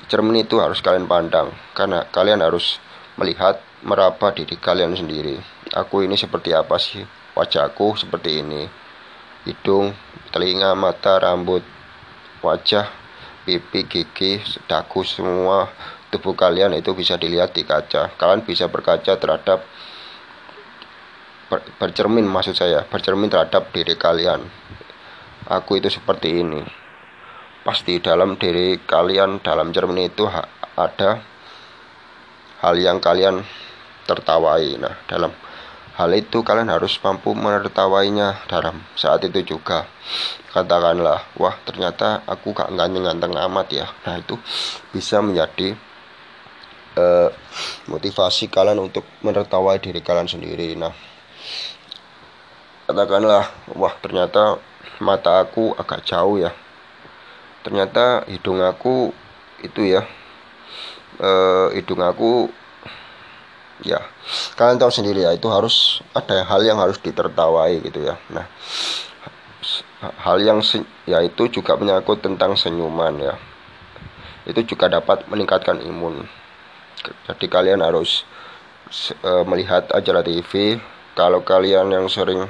Cermin 0.09 0.37
itu 0.43 0.59
harus 0.59 0.81
kalian 0.81 1.07
pandang. 1.07 1.53
Karena 1.77 2.09
kalian 2.09 2.41
harus 2.41 2.81
melihat 3.21 3.61
meraba 3.85 4.33
diri 4.33 4.57
kalian 4.57 4.97
sendiri. 4.97 5.39
Aku 5.77 6.03
ini 6.03 6.17
seperti 6.17 6.57
apa 6.57 6.81
sih? 6.81 7.05
Wajahku 7.37 7.99
seperti 7.99 8.41
ini. 8.41 8.67
Hidung 9.45 9.93
telinga 10.33 10.73
mata 10.73 11.21
rambut 11.21 11.61
wajah 12.41 12.89
pipi 13.45 13.85
gigi 13.85 14.41
dagu 14.65 15.05
semua 15.05 15.69
tubuh 16.09 16.33
kalian 16.33 16.73
itu 16.79 16.95
bisa 16.95 17.19
dilihat 17.21 17.53
di 17.53 17.67
kaca. 17.67 18.15
Kalian 18.17 18.47
bisa 18.47 18.71
berkaca 18.71 19.19
terhadap 19.19 19.67
bercermin 21.51 22.25
maksud 22.25 22.57
saya 22.57 22.85
bercermin 22.89 23.29
terhadap 23.29 23.71
diri 23.71 23.95
kalian. 23.95 24.45
Aku 25.45 25.77
itu 25.77 25.93
seperti 25.93 26.41
ini. 26.41 26.65
Pasti 27.65 28.01
dalam 28.01 28.37
diri 28.37 28.81
kalian 28.81 29.41
dalam 29.41 29.73
cermin 29.73 30.09
itu 30.09 30.25
ada 30.77 31.21
hal 32.65 32.75
yang 32.81 33.01
kalian 33.01 33.45
tertawai. 34.09 34.65
Nah 34.81 34.95
dalam 35.09 35.33
hal 35.97 36.11
itu 36.17 36.41
kalian 36.41 36.73
harus 36.73 36.97
mampu 37.01 37.37
menertawainya. 37.37 38.49
Dalam 38.49 38.81
saat 38.97 39.25
itu 39.25 39.57
juga 39.57 39.89
katakanlah 40.53 41.35
wah 41.41 41.57
ternyata 41.67 42.25
aku 42.25 42.53
gak 42.57 42.73
ganteng-ganteng 42.73 43.33
amat 43.37 43.67
ya. 43.73 43.87
Nah 44.05 44.21
itu 44.21 44.37
bisa 44.93 45.21
menjadi 45.21 45.77
uh, 46.97 47.29
motivasi 47.89 48.49
kalian 48.49 48.81
untuk 48.81 49.05
menertawai 49.21 49.77
diri 49.81 50.01
kalian 50.01 50.29
sendiri. 50.29 50.73
Nah 50.77 51.14
katakanlah 52.85 53.49
wah 53.73 53.95
ternyata 54.05 54.61
mata 55.01 55.43
aku 55.43 55.73
agak 55.75 56.05
jauh 56.05 56.39
ya. 56.39 56.53
Ternyata 57.65 58.29
hidung 58.29 58.61
aku 58.61 59.11
itu 59.65 59.81
ya 59.89 60.05
e, 61.17 61.31
hidung 61.81 62.05
aku 62.05 62.53
ya 63.83 63.99
kalian 64.55 64.79
tahu 64.79 64.93
sendiri 64.93 65.25
ya 65.25 65.33
itu 65.33 65.49
harus 65.49 66.05
ada 66.13 66.45
hal 66.45 66.61
yang 66.63 66.77
harus 66.77 67.01
ditertawai 67.01 67.73
gitu 67.81 68.05
ya. 68.05 68.21
Nah 68.31 68.47
hal 70.21 70.39
yang 70.45 70.61
ya 71.09 71.25
itu 71.25 71.49
juga 71.49 71.81
menyangkut 71.81 72.21
tentang 72.21 72.53
senyuman 72.55 73.17
ya. 73.17 73.35
Itu 74.45 74.61
juga 74.69 74.93
dapat 74.93 75.25
meningkatkan 75.33 75.81
imun. 75.81 76.29
Jadi 77.25 77.47
kalian 77.49 77.81
harus 77.81 78.29
e, 79.25 79.31
melihat 79.49 79.89
acara 79.89 80.21
TV 80.21 80.77
kalau 81.15 81.47
kalian 81.47 81.91
yang 81.95 82.07
sering 82.11 82.47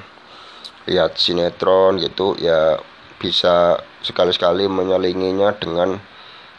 lihat 0.88 1.16
sinetron 1.16 2.00
gitu 2.00 2.37
ya 2.40 2.81
bisa 3.20 3.81
sekali-sekali 4.05 4.68
menyelinginya 4.68 5.57
dengan 5.57 5.96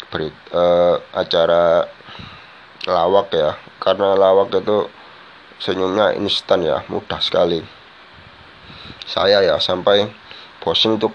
beri, 0.10 0.34
uh, 0.54 0.98
acara 1.13 1.86
lawak 2.89 3.30
ya. 3.34 3.54
Karena 3.78 4.18
lawak 4.18 4.50
itu 4.54 4.89
senyumnya 5.62 6.18
instan 6.18 6.65
ya 6.65 6.82
mudah 6.89 7.22
sekali. 7.22 7.62
Saya 9.06 9.46
ya 9.46 9.62
sampai 9.62 10.10
bosan 10.62 10.98
untuk 10.98 11.13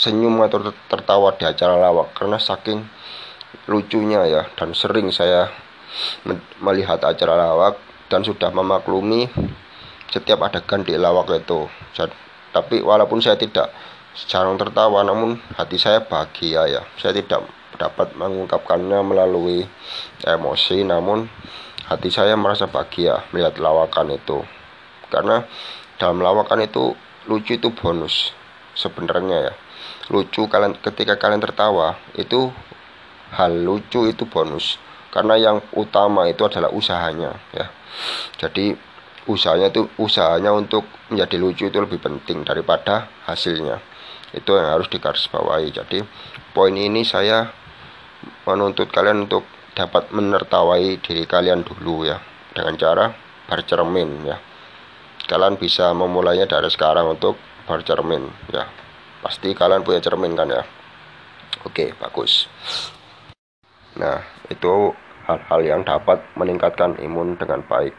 senyum 0.00 0.40
atau 0.40 0.72
tertawa 0.88 1.36
di 1.36 1.44
acara 1.44 1.76
lawak 1.76 2.16
karena 2.16 2.40
saking 2.40 2.80
lucunya 3.68 4.24
ya 4.24 4.42
dan 4.56 4.72
sering 4.72 5.12
saya 5.12 5.52
melihat 6.64 7.04
acara 7.04 7.36
lawak 7.36 7.76
dan 8.08 8.24
sudah 8.24 8.48
memaklumi 8.48 9.28
setiap 10.10 10.42
adegan 10.44 10.82
di 10.82 10.98
lawak 10.98 11.30
itu. 11.34 11.70
Tapi 12.50 12.82
walaupun 12.82 13.22
saya 13.22 13.38
tidak 13.38 13.70
secara 14.12 14.50
tertawa 14.58 15.06
namun 15.06 15.38
hati 15.54 15.78
saya 15.78 16.02
bahagia 16.02 16.66
ya. 16.66 16.82
Saya 16.98 17.14
tidak 17.14 17.46
dapat 17.78 18.12
mengungkapkannya 18.18 19.00
melalui 19.06 19.64
emosi 20.26 20.84
namun 20.84 21.30
hati 21.86 22.10
saya 22.10 22.34
merasa 22.34 22.66
bahagia 22.66 23.22
melihat 23.30 23.56
lawakan 23.62 24.18
itu. 24.18 24.42
Karena 25.08 25.46
dalam 25.96 26.20
lawakan 26.22 26.66
itu 26.66 26.94
lucu 27.30 27.54
itu 27.56 27.70
bonus 27.70 28.34
sebenarnya 28.74 29.50
ya. 29.50 29.54
Lucu 30.10 30.50
kalian 30.50 30.74
ketika 30.82 31.14
kalian 31.22 31.38
tertawa 31.38 31.94
itu 32.18 32.50
hal 33.30 33.54
lucu 33.62 34.10
itu 34.10 34.26
bonus. 34.26 34.74
Karena 35.10 35.34
yang 35.38 35.58
utama 35.74 36.26
itu 36.30 36.46
adalah 36.46 36.70
usahanya 36.70 37.34
ya. 37.54 37.70
Jadi 38.38 38.74
usahanya 39.28 39.68
itu 39.68 39.88
usahanya 40.00 40.54
untuk 40.54 40.86
menjadi 41.12 41.36
lucu 41.36 41.64
itu 41.68 41.78
lebih 41.80 42.00
penting 42.00 42.46
daripada 42.46 43.10
hasilnya. 43.28 43.82
Itu 44.32 44.56
yang 44.56 44.78
harus 44.78 44.86
digarisbawahi. 44.88 45.68
Jadi 45.74 46.00
poin 46.54 46.72
ini 46.72 47.02
saya 47.04 47.50
menuntut 48.46 48.88
kalian 48.88 49.28
untuk 49.28 49.44
dapat 49.74 50.12
menertawai 50.14 51.00
diri 51.02 51.24
kalian 51.26 51.66
dulu 51.66 52.06
ya 52.08 52.18
dengan 52.54 52.74
cara 52.78 53.04
bercermin 53.50 54.10
ya. 54.24 54.38
Kalian 55.26 55.60
bisa 55.60 55.92
memulainya 55.94 56.48
dari 56.48 56.70
sekarang 56.70 57.16
untuk 57.18 57.38
bercermin 57.66 58.24
ya. 58.50 58.66
Pasti 59.20 59.52
kalian 59.52 59.84
punya 59.84 60.00
cermin 60.00 60.32
kan 60.32 60.48
ya? 60.48 60.62
Oke 61.66 61.92
bagus. 61.98 62.48
Nah 63.98 64.22
itu 64.48 64.94
hal-hal 65.28 65.60
yang 65.62 65.82
dapat 65.86 66.22
meningkatkan 66.34 66.98
imun 66.98 67.38
dengan 67.38 67.62
baik 67.62 67.94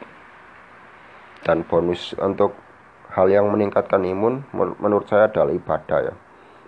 dan 1.41 1.65
bonus 1.65 2.13
untuk 2.21 2.53
hal 3.11 3.27
yang 3.27 3.49
meningkatkan 3.49 4.01
imun 4.05 4.45
menurut 4.53 5.09
saya 5.09 5.27
adalah 5.27 5.51
ibadah 5.51 5.99
ya. 6.11 6.15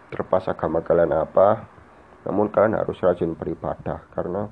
Terlepas 0.09 0.49
agama 0.49 0.81
kalian 0.81 1.13
apa 1.13 1.65
namun 2.23 2.47
kalian 2.49 2.79
harus 2.79 2.95
rajin 3.03 3.35
beribadah 3.35 3.99
karena 4.15 4.47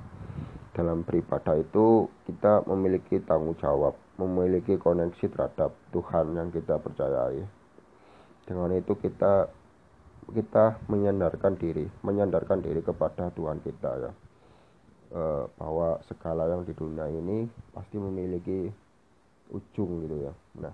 dalam 0.71 1.03
beribadah 1.03 1.59
itu 1.59 2.07
kita 2.27 2.63
memiliki 2.67 3.19
tanggung 3.23 3.55
jawab 3.59 3.95
memiliki 4.15 4.79
koneksi 4.79 5.25
terhadap 5.31 5.71
Tuhan 5.91 6.35
yang 6.37 6.49
kita 6.51 6.79
percayai. 6.79 7.43
Dengan 8.47 8.71
itu 8.75 8.95
kita 8.99 9.51
kita 10.31 10.79
menyandarkan 10.87 11.59
diri 11.59 11.89
menyandarkan 12.05 12.63
diri 12.63 12.79
kepada 12.79 13.33
Tuhan 13.35 13.59
kita 13.59 13.91
ya. 13.99 14.11
E, 15.11 15.21
bahwa 15.59 15.99
segala 16.07 16.47
yang 16.47 16.63
di 16.63 16.71
dunia 16.71 17.07
ini 17.11 17.49
pasti 17.75 17.99
memiliki 17.99 18.71
ujung 19.51 20.07
gitu 20.07 20.31
ya. 20.31 20.33
Nah 20.59 20.73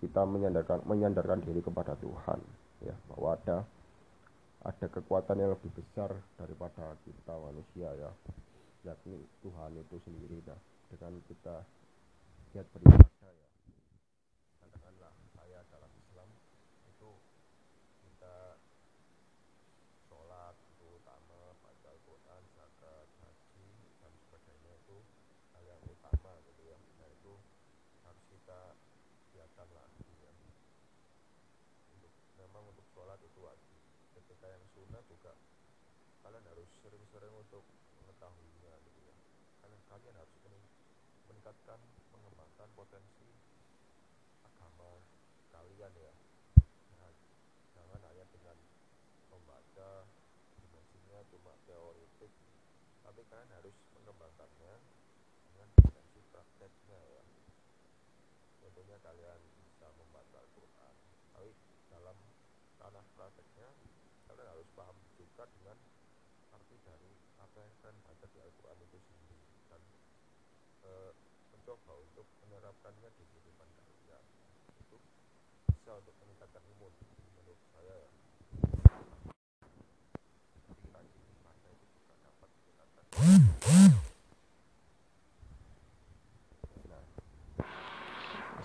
kita 0.00 0.24
menyandarkan 0.24 0.84
menyandarkan 0.84 1.40
diri 1.44 1.60
kepada 1.60 1.96
Tuhan 2.00 2.40
ya 2.84 2.94
bahwa 3.12 3.36
ada 3.36 3.56
ada 4.64 4.86
kekuatan 4.88 5.36
yang 5.40 5.52
lebih 5.52 5.70
besar 5.76 6.12
daripada 6.40 6.96
kita 7.04 7.32
manusia 7.36 7.88
ya. 7.94 8.10
Yakni 8.84 9.16
Tuhan 9.40 9.80
itu 9.80 9.96
sendiri 10.04 10.44
dah 10.44 10.60
dengan 10.92 11.16
kita 11.24 11.64
lihat 12.54 12.70
beribadah 12.70 13.34
ya 13.34 13.48
katakanlah 14.62 15.10
saya 15.34 15.58
dalam 15.74 15.90
Islam 15.98 16.30
itu 16.86 17.10
kita 18.06 18.62
sholat 20.06 20.54
itu 20.54 20.86
utama 21.02 21.50
baca 21.66 21.88
Al-Quran 21.90 22.42
zakat 22.54 23.10
haji 23.26 23.66
dan 23.98 24.12
sebagainya 24.22 24.72
itu 24.86 25.02
hal 25.50 25.66
yang 25.66 25.82
utama 25.82 26.38
gitu 26.46 26.62
ya 26.62 26.78
nah 27.02 27.10
itu 27.10 27.34
harus 28.06 28.22
kita 28.30 28.60
kegiatan 29.34 29.68
lagi 29.74 30.06
ya 30.22 30.32
untuk 31.90 32.14
memang 32.38 32.70
untuk 32.70 32.86
sholat 32.94 33.18
itu 33.18 33.42
wajib 33.42 33.78
ketika 34.14 34.46
yang 34.46 34.62
sunnah 34.78 35.02
juga 35.10 35.34
kalian 36.22 36.46
harus 36.54 36.70
sering-sering 36.86 37.34
untuk 37.34 37.66
mengetahuinya 37.98 38.78
gitu 38.86 39.00
ya 39.10 39.14
kalian 39.66 39.82
kalian 39.90 40.14
harus 40.22 40.34
meningkatkan 41.54 41.78
mengembangkan 42.10 42.68
potensi 42.74 43.30
agama 44.42 44.98
kalian 45.54 45.92
ya. 45.94 46.12
Nah, 46.98 47.14
jangan 47.78 48.00
hanya 48.10 48.26
dengan 48.34 48.58
membaca 49.30 49.90
dimensinya 50.58 51.22
cuma 51.30 51.54
teoritik 51.70 52.32
tapi 53.06 53.20
kalian 53.30 53.50
harus 53.54 53.76
mengembangkannya 53.94 54.74
dengan 55.46 55.68
dimensi 55.78 56.20
prakteknya 56.34 56.98
ya. 56.98 57.22
Tentunya 58.66 58.98
kalian 58.98 59.40
bisa 59.62 59.86
membaca 59.94 60.36
Al-Quran 60.42 60.94
tapi 61.38 61.50
dalam 61.86 62.18
tanah 62.82 63.04
prakteknya 63.14 63.68
kalian 64.26 64.48
harus 64.58 64.68
paham 64.74 64.98
juga 65.14 65.46
dengan 65.54 65.78
arti 66.50 66.76
dari 66.82 67.14
apa 67.38 67.56
yang 67.62 67.72
kalian 67.78 67.98
baca 68.02 68.26
di 68.26 68.38
Al-Quran 68.42 68.78
itu 68.90 68.98
sendiri. 69.06 69.38
Dan 69.70 69.82
e, 70.82 70.92
mencoba 71.64 71.96
untuk 71.96 72.28
menerapkannya 72.44 73.08
di 73.16 73.24
kehidupan 73.24 73.64
kalian 73.72 74.20
itu 74.84 75.00
bisa 75.72 75.96
untuk 75.96 76.12
meningkatkan 76.20 76.60
imun 76.76 76.92
menurut 77.40 77.60
saya 77.72 77.94
ya 78.04 78.08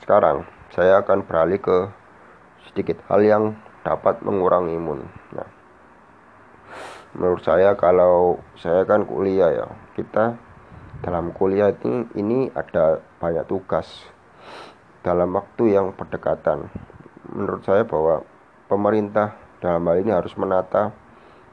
Sekarang 0.04 0.44
saya 0.76 1.00
akan 1.00 1.24
beralih 1.24 1.64
ke 1.64 1.78
sedikit 2.68 3.00
hal 3.08 3.24
yang 3.24 3.44
dapat 3.88 4.20
mengurangi 4.28 4.76
imun. 4.76 5.08
Nah, 5.38 5.48
menurut 7.16 7.40
saya 7.48 7.80
kalau 7.80 8.44
saya 8.60 8.84
kan 8.84 9.08
kuliah 9.08 9.54
ya, 9.54 9.68
kita 9.96 10.49
dalam 11.00 11.32
kuliah 11.32 11.72
itu 11.72 12.08
ini 12.16 12.52
ada 12.52 13.00
banyak 13.20 13.48
tugas. 13.48 13.88
Dalam 15.00 15.32
waktu 15.32 15.80
yang 15.80 15.96
berdekatan. 15.96 16.68
Menurut 17.32 17.64
saya 17.64 17.88
bahwa 17.88 18.28
pemerintah 18.68 19.38
dalam 19.64 19.88
hal 19.88 20.04
ini 20.04 20.12
harus 20.12 20.36
menata 20.36 20.92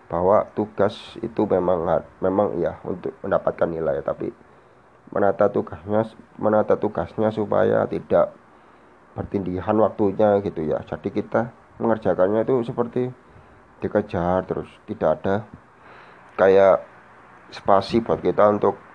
bahwa 0.06 0.46
tugas 0.54 0.94
itu 1.22 1.42
memang 1.46 1.82
memang 2.22 2.58
ya 2.62 2.78
untuk 2.86 3.10
mendapatkan 3.26 3.66
nilai 3.66 3.98
tapi 4.06 4.30
menata 5.10 5.50
tugasnya 5.50 6.06
menata 6.38 6.78
tugasnya 6.78 7.34
supaya 7.34 7.82
tidak 7.90 8.34
bertindihan 9.14 9.74
waktunya 9.78 10.38
gitu 10.42 10.62
ya. 10.66 10.82
Jadi 10.86 11.08
kita 11.10 11.50
mengerjakannya 11.78 12.46
itu 12.46 12.66
seperti 12.66 13.02
dikejar 13.82 14.46
terus. 14.46 14.70
Tidak 14.86 15.10
ada 15.22 15.46
kayak 16.38 16.82
spasi 17.50 18.02
buat 18.02 18.22
kita 18.22 18.46
untuk 18.50 18.85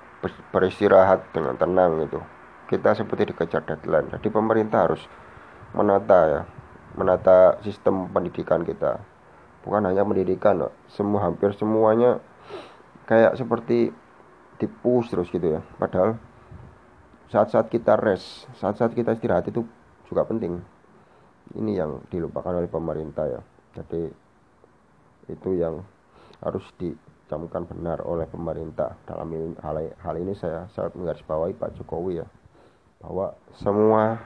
beristirahat 0.54 1.26
dengan 1.34 1.58
tenang 1.58 2.06
gitu 2.06 2.22
kita 2.72 2.96
seperti 2.96 3.36
dikejar 3.36 3.68
deadline. 3.68 4.08
Jadi 4.16 4.32
pemerintah 4.32 4.88
harus 4.88 5.04
menata 5.76 6.20
ya 6.24 6.42
menata 6.96 7.60
sistem 7.68 8.08
pendidikan 8.08 8.64
kita. 8.64 9.04
Bukan 9.68 9.84
hanya 9.84 10.08
pendidikan 10.08 10.72
semua 10.88 11.28
hampir 11.28 11.52
semuanya 11.60 12.24
kayak 13.12 13.36
seperti 13.36 13.92
dipus 14.56 15.12
terus 15.12 15.28
gitu 15.28 15.60
ya. 15.60 15.62
Padahal 15.76 16.16
saat-saat 17.28 17.68
kita 17.68 18.00
rest 18.00 18.48
saat-saat 18.56 18.96
kita 18.96 19.20
istirahat 19.20 19.52
itu 19.52 19.68
juga 20.08 20.24
penting. 20.24 20.64
Ini 21.52 21.84
yang 21.84 22.00
dilupakan 22.08 22.56
oleh 22.56 22.72
pemerintah 22.72 23.28
ya. 23.28 23.42
Jadi 23.76 24.08
itu 25.28 25.50
yang 25.60 25.84
harus 26.40 26.64
dicamkan 27.32 27.64
benar 27.64 28.04
oleh 28.04 28.28
pemerintah. 28.28 29.00
Dalam 29.08 29.56
hal, 29.64 29.78
hal 29.88 30.16
ini 30.20 30.36
saya 30.36 30.68
sangat 30.76 31.00
menggarisbawahi 31.00 31.56
Pak 31.56 31.80
Jokowi 31.80 32.20
ya 32.20 32.28
bahwa 33.00 33.32
semua 33.56 34.20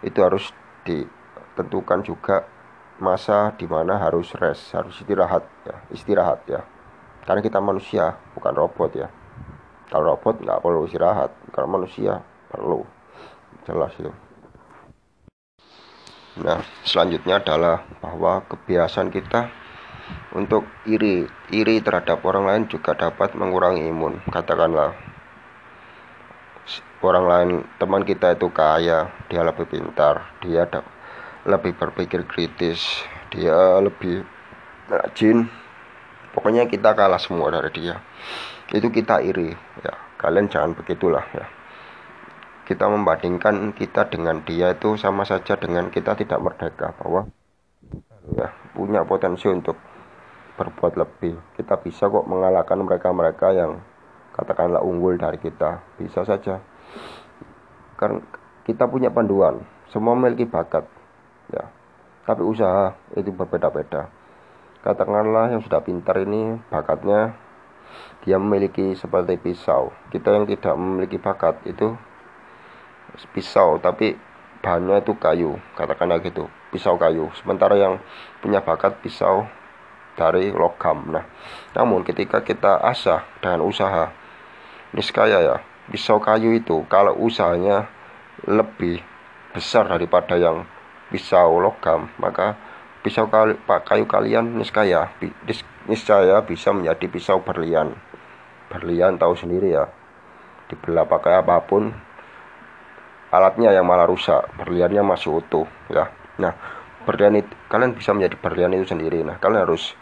itu 0.00 0.16
harus 0.24 0.48
ditentukan 0.88 2.00
juga 2.00 2.48
masa 2.96 3.52
di 3.60 3.68
mana 3.68 4.00
harus 4.00 4.32
rest 4.40 4.72
harus 4.72 4.96
istirahat 4.96 5.44
ya 5.68 5.76
istirahat 5.92 6.40
ya. 6.48 6.64
Karena 7.28 7.44
kita 7.44 7.60
manusia 7.60 8.16
bukan 8.32 8.56
robot 8.56 8.90
ya. 8.96 9.12
Kalau 9.92 10.16
robot 10.16 10.40
nggak 10.40 10.60
perlu 10.64 10.88
istirahat. 10.88 11.36
Kalau 11.52 11.68
manusia 11.68 12.24
perlu. 12.48 12.80
Jelas 13.68 13.92
itu. 14.00 14.12
Nah, 16.40 16.64
selanjutnya 16.88 17.40
adalah 17.42 17.84
bahwa 18.00 18.44
kebiasaan 18.48 19.10
kita 19.10 19.65
untuk 20.34 20.68
iri, 20.84 21.26
iri 21.50 21.80
terhadap 21.80 22.22
orang 22.26 22.44
lain 22.46 22.62
juga 22.68 22.92
dapat 22.92 23.32
mengurangi 23.34 23.86
imun. 23.88 24.20
Katakanlah 24.28 24.92
orang 27.02 27.26
lain 27.26 27.50
teman 27.78 28.02
kita 28.02 28.34
itu 28.34 28.50
kaya, 28.50 29.10
dia 29.30 29.42
lebih 29.46 29.66
pintar, 29.70 30.36
dia 30.42 30.66
lebih 31.46 31.72
berpikir 31.78 32.26
kritis, 32.26 33.06
dia 33.30 33.78
lebih 33.78 34.26
rajin. 34.90 35.46
Pokoknya 36.34 36.68
kita 36.68 36.92
kalah 36.92 37.22
semua 37.22 37.48
dari 37.48 37.70
dia. 37.72 37.96
Itu 38.68 38.92
kita 38.92 39.24
iri, 39.24 39.54
ya. 39.80 39.94
Kalian 40.16 40.48
jangan 40.48 40.72
begitulah 40.72 41.22
ya 41.36 41.46
kita 42.66 42.90
membandingkan 42.90 43.70
kita 43.78 44.10
dengan 44.10 44.42
dia 44.42 44.74
itu 44.74 44.98
sama 44.98 45.22
saja 45.22 45.54
dengan 45.54 45.86
kita 45.86 46.18
tidak 46.18 46.42
merdeka 46.42 46.90
bahwa 46.98 47.30
ya 48.34 48.50
punya 48.74 49.06
potensi 49.06 49.46
untuk 49.46 49.78
berbuat 50.56 50.96
lebih. 50.96 51.36
Kita 51.54 51.76
bisa 51.78 52.08
kok 52.08 52.26
mengalahkan 52.26 52.80
mereka-mereka 52.80 53.52
yang 53.52 53.80
katakanlah 54.32 54.80
unggul 54.82 55.16
dari 55.20 55.36
kita. 55.36 55.84
Bisa 56.00 56.24
saja. 56.24 56.60
Karena 57.96 58.20
kita 58.64 58.88
punya 58.88 59.12
panduan. 59.12 59.62
Semua 59.92 60.16
memiliki 60.16 60.48
bakat. 60.48 60.84
Ya. 61.52 61.70
Tapi 62.26 62.42
usaha 62.42 62.96
itu 63.14 63.30
berbeda-beda. 63.30 64.10
Katakanlah 64.82 65.54
yang 65.54 65.62
sudah 65.62 65.82
pintar 65.82 66.18
ini 66.22 66.58
bakatnya 66.70 67.34
dia 68.26 68.36
memiliki 68.36 68.98
seperti 68.98 69.38
pisau. 69.38 69.94
Kita 70.10 70.34
yang 70.34 70.44
tidak 70.50 70.74
memiliki 70.74 71.22
bakat 71.22 71.62
itu 71.64 71.94
pisau 73.30 73.78
tapi 73.78 74.18
bahannya 74.60 75.00
itu 75.00 75.14
kayu. 75.16 75.54
Katakanlah 75.78 76.18
gitu 76.22 76.50
pisau 76.74 76.98
kayu. 76.98 77.30
Sementara 77.38 77.78
yang 77.78 78.02
punya 78.42 78.58
bakat 78.60 78.98
pisau 79.00 79.46
dari 80.16 80.50
logam 80.50 81.12
nah. 81.12 81.24
Namun 81.76 82.02
ketika 82.02 82.40
kita 82.42 82.80
asah 82.82 83.22
dengan 83.38 83.62
usaha 83.68 84.10
niscaya 84.96 85.44
ya 85.44 85.56
pisau 85.92 86.18
kayu 86.18 86.56
itu 86.56 86.82
kalau 86.88 87.14
usahanya 87.20 87.86
lebih 88.48 89.04
besar 89.54 89.86
daripada 89.86 90.34
yang 90.34 90.66
pisau 91.12 91.62
logam 91.62 92.10
maka 92.18 92.58
pisau 93.04 93.30
kayu 93.86 94.04
kalian 94.10 94.58
niscaya 94.58 95.12
niscaya 95.86 96.42
bisa 96.42 96.74
menjadi 96.74 97.06
pisau 97.06 97.38
berlian. 97.44 97.94
Berlian 98.66 99.14
tahu 99.14 99.38
sendiri 99.38 99.78
ya 99.78 99.86
dibelah 100.66 101.06
pakai 101.06 101.38
apa 101.38 101.62
pun 101.62 101.94
alatnya 103.30 103.70
yang 103.70 103.86
malah 103.86 104.10
rusak 104.10 104.42
berliannya 104.58 105.06
masih 105.06 105.38
utuh 105.38 105.66
ya. 105.86 106.10
Nah 106.42 106.75
berlian 107.06 107.38
itu 107.38 107.52
kalian 107.70 107.94
bisa 107.94 108.10
menjadi 108.10 108.36
berlian 108.42 108.74
itu 108.74 108.90
sendiri. 108.90 109.22
Nah 109.22 109.38
kalian 109.38 109.62
harus 109.64 109.94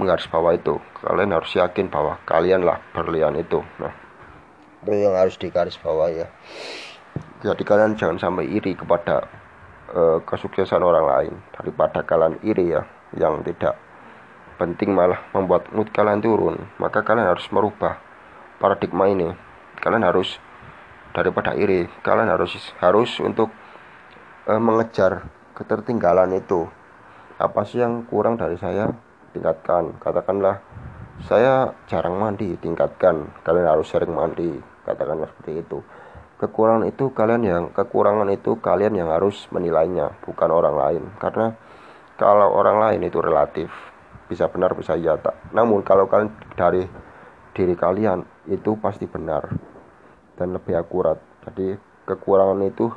menggaris 0.00 0.26
bawah 0.26 0.56
itu. 0.56 0.80
Kalian 1.04 1.36
harus 1.36 1.52
yakin 1.52 1.92
bahwa 1.92 2.16
kalianlah 2.24 2.80
berlian 2.96 3.36
itu. 3.36 3.60
Nah. 3.78 3.92
Itu 4.82 4.90
yang 4.96 5.14
harus 5.14 5.36
digaris 5.36 5.76
bawah 5.76 6.08
ya. 6.08 6.26
Jadi 7.44 7.62
kalian 7.62 7.94
jangan 8.00 8.16
sampai 8.16 8.48
iri 8.48 8.72
kepada 8.72 9.28
uh, 9.92 10.18
kesuksesan 10.24 10.80
orang 10.80 11.04
lain. 11.04 11.34
Daripada 11.52 12.00
kalian 12.02 12.40
iri 12.40 12.72
ya 12.72 12.82
yang 13.14 13.44
tidak 13.44 13.76
penting 14.56 14.96
malah 14.96 15.20
membuat 15.36 15.68
mood 15.76 15.92
kalian 15.92 16.24
turun. 16.24 16.56
Maka 16.80 17.04
kalian 17.04 17.28
harus 17.28 17.44
merubah 17.52 18.00
paradigma 18.56 19.06
ini. 19.06 19.28
Kalian 19.76 20.02
harus 20.02 20.40
daripada 21.16 21.56
iri 21.56 21.88
kalian 22.04 22.28
harus 22.28 22.52
harus 22.76 23.16
untuk 23.24 23.48
uh, 24.44 24.60
mengejar 24.60 25.24
ketertinggalan 25.56 26.36
itu. 26.36 26.68
Apa 27.40 27.64
sih 27.64 27.80
yang 27.80 28.04
kurang 28.04 28.36
dari 28.36 28.60
saya? 28.60 28.92
Tingkatkan. 29.32 29.96
Katakanlah 29.96 30.60
saya 31.24 31.72
jarang 31.88 32.20
mandi 32.20 32.60
tingkatkan. 32.60 33.32
Kalian 33.40 33.66
harus 33.72 33.88
sering 33.88 34.12
mandi 34.12 34.60
katakanlah 34.84 35.32
seperti 35.32 35.64
itu. 35.64 35.80
Kekurangan 36.36 36.84
itu 36.84 37.08
kalian 37.16 37.42
yang 37.48 37.64
kekurangan 37.72 38.28
itu 38.28 38.60
kalian 38.60 38.92
yang 38.92 39.08
harus 39.08 39.48
menilainya 39.48 40.12
bukan 40.20 40.52
orang 40.52 40.76
lain. 40.76 41.02
Karena 41.16 41.56
kalau 42.20 42.52
orang 42.52 42.76
lain 42.76 43.08
itu 43.08 43.24
relatif 43.24 43.72
bisa 44.28 44.44
benar 44.52 44.76
bisa 44.76 44.92
iya 44.92 45.16
tak. 45.16 45.32
Namun 45.56 45.80
kalau 45.80 46.04
kalian 46.04 46.32
dari 46.52 46.84
diri 47.56 47.72
kalian 47.72 48.20
itu 48.52 48.76
pasti 48.76 49.08
benar 49.08 49.48
dan 50.36 50.52
lebih 50.52 50.76
akurat. 50.76 51.16
Jadi 51.48 51.72
kekurangan 52.04 52.60
itu 52.68 52.92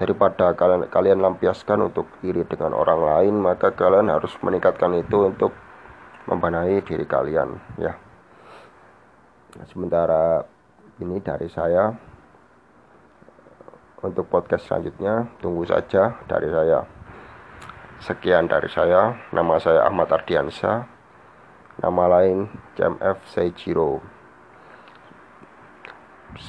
daripada 0.00 0.56
kalian 0.56 0.88
kalian 0.88 1.20
lampiaskan 1.20 1.92
untuk 1.92 2.08
iri 2.24 2.48
dengan 2.48 2.72
orang 2.72 3.04
lain 3.04 3.34
maka 3.36 3.76
kalian 3.76 4.08
harus 4.08 4.32
meningkatkan 4.40 4.96
itu 4.96 5.28
untuk 5.28 5.52
membenahi 6.24 6.80
diri 6.80 7.04
kalian 7.04 7.60
ya. 7.76 7.92
Sementara 9.68 10.40
ini 11.04 11.20
dari 11.20 11.52
saya. 11.52 11.92
Untuk 14.00 14.32
podcast 14.32 14.64
selanjutnya 14.64 15.28
tunggu 15.44 15.68
saja 15.68 16.16
dari 16.24 16.48
saya. 16.48 16.80
Sekian 18.00 18.48
dari 18.48 18.72
saya. 18.72 19.12
Nama 19.28 19.60
saya 19.60 19.84
Ahmad 19.84 20.08
Ardiansa. 20.08 20.88
Nama 21.84 22.04
lain 22.08 22.48
CMF 22.80 23.20
Seijiro 23.28 24.00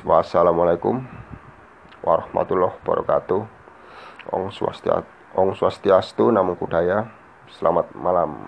wassalamualaikum 0.05 1.01
warahmatullahi 2.01 2.75
wabarakatuh 2.81 3.61
Ong 4.29 4.53
swastiastu, 4.53 5.09
Ong 5.33 5.57
swastiastu, 5.57 6.29
namo 6.29 6.53
buddhaya. 6.53 7.09
Selamat 7.49 7.89
malam. 7.97 8.45